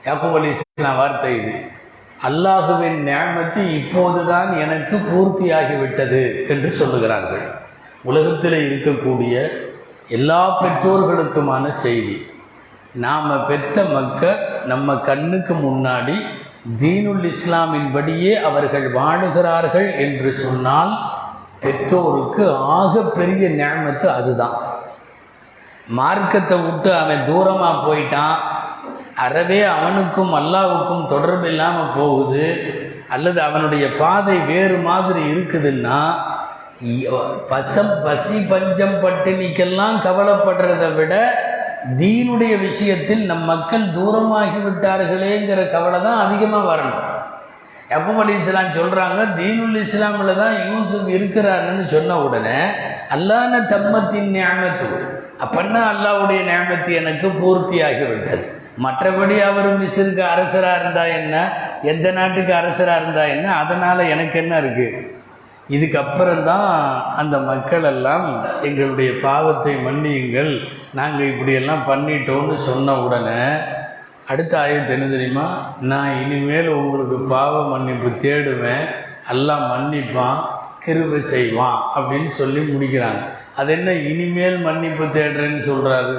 [0.07, 1.53] யாக்கூப் அலி இஸ்லாம் வார்த்தை இது.
[2.29, 7.45] அல்லாஹுவின் ஞானத்து இப்போதுதான் எனக்கு பூர்த்தியாகிவிட்டது என்று சொல்லுகிறார்கள்.
[8.11, 9.35] உலகத்தில் இருக்கக்கூடிய
[10.09, 12.17] எல்லா பெற்றோர்களுக்குமான செய்தி
[13.05, 16.17] நாம் பெற்ற மக்கள் நம்ம கண்ணுக்கு முன்னாடி
[16.81, 20.93] தீனுல் இஸ்லாமின் படியே அவர்கள் வாழுகிறார்கள் என்று சொன்னால்
[21.63, 22.45] பெற்றோருக்கு
[22.79, 24.57] ஆக பெரிய ஞானத்து அதுதான்.
[25.99, 28.39] மார்க்கத்தை விட்டு அவன் தூரமாக போயிட்டான்
[29.25, 32.47] அறவே அவனுக்கும் அல்லாவுக்கும் தொடர்பு இல்லாமல் போகுது.
[33.15, 36.01] அல்லது அவனுடைய பாதை வேறு மாதிரி இருக்குதுன்னா
[37.51, 41.15] பசம் பசி பஞ்சம் பட்டினிக்கெல்லாம் கவலைப்படுறதை விட
[41.99, 47.03] தீனுடைய விஷயத்தில் நம் மக்கள் தூரமாகி விட்டார்களேங்கிற கவலை தான் அதிகமாக வரணும்
[47.97, 52.59] எப்போ அலி இஸ்லாம் சொல்கிறாங்க தீனுல் இஸ்லாமில் தான் யூசுப் இருக்கிறாருன்னு சொன்ன உடனே
[53.17, 54.89] அல்லான தம்மத்தின் ஞாபத்து
[55.45, 58.47] அப்பன்னா அல்லாவுடைய ஞாபத்து எனக்கு பூர்த்தியாகிவிட்டது.
[58.83, 61.53] மற்றபடி அவர் மிஸ்ருக்கு அரசராக இருந்தால் என்ன?
[61.83, 63.55] எந்த நாட்டுக்கு அரசராக இருந்தால் என்ன?
[63.55, 65.19] அதனால் எனக்கு என்ன இருக்குது
[65.69, 66.71] இதுக்கப்புறம்தான்
[67.17, 70.69] அந்த மக்கள் எல்லாம் எங்களுடைய பாவத்தை மன்னியுங்கள்.
[70.95, 73.43] நாங்கள் இப்படியெல்லாம் பண்ணிட்டோம்னு சொன்ன உடனே
[74.27, 75.75] அடுத்த ஆயத்து என்ன தெரியுமா?
[75.81, 78.85] நான் இனிமேல் உங்களுக்கு பாவ மன்னிப்பு தேடுவேன்.
[79.31, 80.41] எல்லாம் மன்னிப்பான்
[80.81, 83.23] கிருபை செய்வான் அப்படின்னு சொல்லி முடிக்கிறாங்க.
[83.57, 83.93] அது என்ன?
[83.93, 86.15] இனிமேல் மன்னிப்பு தேடுறேன்னு சொல்கிறாரு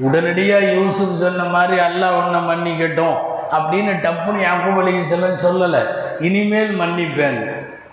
[0.00, 3.16] உடனடியாக யூசுப் சொன்ன மாதிரி அல்லாஹ் ஒன்றை மன்னிக்கட்டும்
[3.56, 5.82] அப்படின்னு டப்புன்னு யாக்கும் அலி சொல்ல சொல்லலை.
[6.20, 7.38] இனிமேல் மன்னிப்பேன்.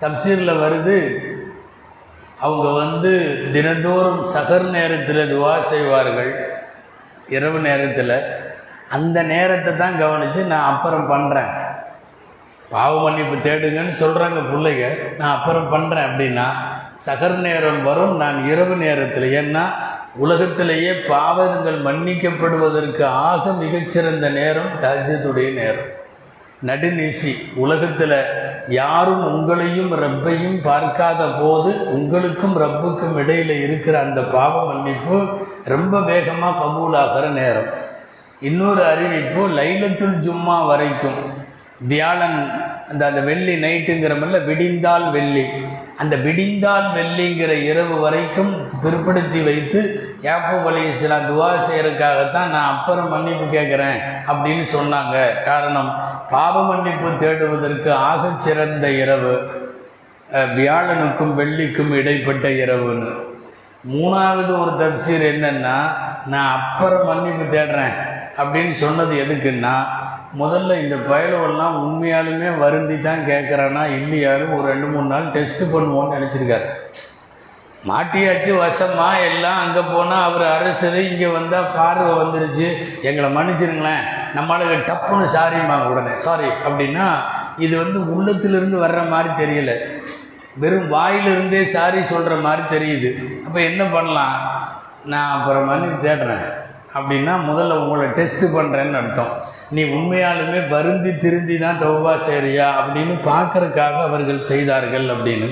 [0.01, 0.97] தப்சீரில் வருது.
[2.39, 3.12] அவங்க வந்து
[3.51, 6.60] தினந்தோறும் சகர் நேரத்தில் துவா செய்வார்கள்.
[7.28, 8.16] இரவு நேரத்தில்.
[8.89, 11.51] அந்த நேரத்தை தான் கவனித்து நான் அப்புறம் பண்ணுறேன்
[12.70, 14.86] பாவ மன்னிப்பு தேடுங்கன்னு சொல்கிறாங்க பிள்ளைங்க.
[15.18, 16.47] நான் அப்புறம் பண்ணுறேன் அப்படின்னா
[17.08, 19.32] சகர் நேரம் வரும் நான் இரவு நேரத்தில்.
[19.41, 19.64] ஏன்னா
[20.16, 26.01] உலகத்திலேயே பாவங்கள் மன்னிக்கப்படுவதற்கு ஆக மிகச்சிறந்த நேரம் தஜத்துடைய நேரம்.
[26.66, 28.24] நடுநீசி உலகத்தில்
[28.68, 37.28] யாரும் உங்களையும் ரப்பையும் பார்க்காத போது உங்களுக்கும் ரப்புக்கும் இடையில் இருக்கிற அந்த பாவ மன்னிப்பு ரொம்ப வேகமாக கபூலாகிற
[37.28, 37.72] நேரம்.
[38.39, 41.22] இன்னொரு அறிவிப்பு லைலத்துல் ஜும்மா வரைக்கும்.
[41.80, 42.61] வியாழன்
[42.91, 45.45] அந்த அந்த வெள்ளி நைட்டுங்கிறமல்ல விடிந்தால் வெள்ளி.
[45.97, 48.51] அந்த விடிந்தான் வெள்ளிங்கிற இரவு வரைக்கும்
[48.83, 49.79] பிற்படுத்தி வைத்து
[50.21, 55.43] யாப்போ அலி இஸ்லாம் துவா செய்யறதுக்காகத்தான் நான் அப்புறம் மன்னிப்பு கேட்குறேன் அப்படின்னு சொன்னாங்க.
[55.43, 55.91] காரணம்
[56.29, 59.35] பாவ மன்னிப்பு தேடுவதற்கு ஆகச் சிறந்த இரவு
[60.33, 63.11] வியாழனுக்கும் வெள்ளிக்கும் இடைப்பட்ட இரவுன்னு.
[63.93, 65.77] மூணாவது ஒரு தப்சீர் என்னென்னா
[66.25, 67.95] நான் அப்புறம் மன்னிப்பு தேடுறேன்
[68.37, 69.75] அப்படின்னு சொன்னது எதுக்குன்னா
[70.41, 76.67] முதல்ல இந்த பயலுவெல்லாம் உண்மையாலுமே வருந்தி தான் கேட்குறானா இல்லையாலும் ஒரு ரெண்டு மூணு நாள் டெஸ்ட்டு பண்ணுவோன்னு நினச்சிருக்காரு.
[77.89, 82.67] மாட்டியாச்சு வசமா எல்லாம் அங்கே போனால் அவர் அரசர் இங்கே வந்தால் பார்வை வந்துருச்சு.
[83.01, 84.03] எங்களை மன்னிச்சிருங்களேன்.
[84.38, 86.13] நம்மளுக்கு டப்புன்னு சாரிம்பாங்க உடனே.
[86.17, 87.07] சாரி அப்படின்னா
[87.57, 89.73] இது வந்து உள்ளத்திலிருந்து வர்ற மாதிரி தெரியல.
[90.55, 93.11] வெறும் வாயிலிருந்தே சாரி சொல்கிற மாதிரி தெரியுது.
[93.45, 94.36] அப்போ என்ன பண்ணலாம்?
[95.05, 96.53] நான் அப்புறம் மன்னிப்பு தேடுறேன்.
[96.97, 99.31] அப்படின்னா முதல்ல உங்களை டெஸ்ட் பண்ணுறேன்னு அர்த்தம்.
[99.75, 105.49] நீ உண்மையாலுமே வருந்தி திருந்தி தான் தௌபா சேரியா அப்படின்னு பார்க்கறதுக்காக அவர்கள் செய்தார்கள் அப்படின்னு.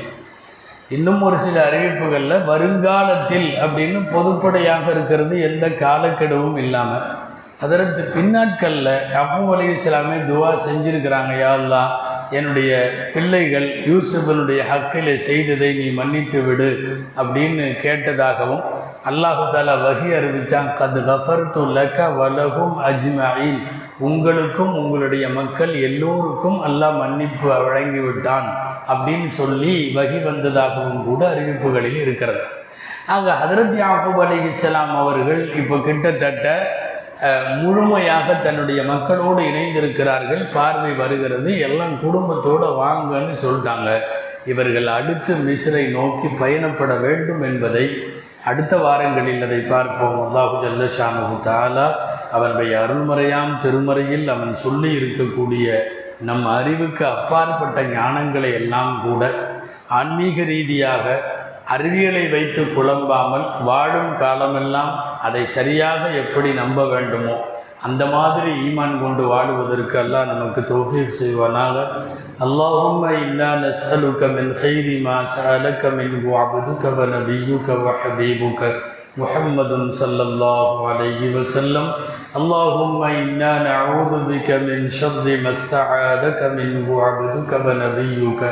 [0.95, 7.05] இன்னும் ஒரு சில அறிவிப்புகளில் வருங்காலத்தில் அப்படின்னு பொதுப்படையாக இருக்கிறது எந்த காலக்கெடுவும் இல்லாமல்
[7.65, 11.83] அதற்கு பின்னாட்களில் அபு அலி இஸ்லாமே துவா செஞ்சுருக்கிறாங்க யா
[12.37, 12.71] என்னுடைய
[13.13, 16.69] பிள்ளைகள் யூசுஃபனுடைய ஹக்கில் செய்ததை நீ மன்னித்து விடு
[17.17, 18.63] அப்படின்னு கேட்டதாகவும்
[19.09, 23.61] அல்லாஹு தாலா வகி அறிவிச்சான் கது கஃபர்து லக வலகும் அஜ்மஈன்.
[24.07, 28.47] உங்களுக்கும் உங்களுடைய மக்கள் எல்லோருக்கும் அல்லாஹ் மன்னிப்பு வழங்கி விட்டான்
[28.93, 32.43] அப்படின்னு சொல்லி வகி வந்ததாகவும் கூட அறிவிப்புகளில் இருக்கிறது.
[33.15, 36.47] ஆக ஹதரத் யாபூப் அலி இஸ்லாம் அவர்கள் இப்போ கிட்டத்தட்ட
[37.63, 40.43] முழுமையாக தன்னுடைய மக்களோடு இணைந்திருக்கிறார்கள்.
[40.53, 41.51] பார்வை வருகிறது.
[41.67, 43.89] எல்லாம் குடும்பத்தோடு வாங்கன்னு சொல்லிட்டாங்க.
[44.51, 47.85] இவர்கள் அடுத்து மிஸ்ரை நோக்கி பயணப்பட வேண்டும் என்பதை
[48.49, 50.19] அடுத்த வாரங்களில் அதை பார்ப்போம்.
[50.25, 51.87] அல்லாஹு ஜல்லஷானு தாலா
[52.31, 55.67] அவனுடைய அருள்மறையாம் திருமறையில் அவன் சொல்லி இருக்கக்கூடிய
[56.21, 59.21] நம் அறிவுக்கு அப்பாற்பட்ட ஞானங்களை எல்லாம் கூட
[59.89, 61.05] ஆன்மீக ரீதியாக
[61.67, 67.35] அறிவியலை வைத்து குழம்பாமல் வாழும் காலமெல்லாம் அதை சரியாக எப்படி நம்ப வேண்டுமோ
[67.86, 71.76] அந்த மாதிரி ஈமான் கொண்டு வாழுவதற்கு அல்லாஹ் நமக்கு தௌஃபீக் செய்வானாக
[72.46, 78.60] اللهم إنا نسألك من خير ما سألك منه عبدك ونبيك وحبيبك
[79.16, 81.86] محمد صلى الله عليه وسلم
[82.36, 88.42] اللهم إنا نعوذ بك من شر ما استعاذك منه عبدك ونبيك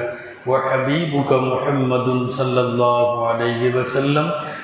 [0.47, 4.27] وحبيبك محمد صلى الله عليه وسلم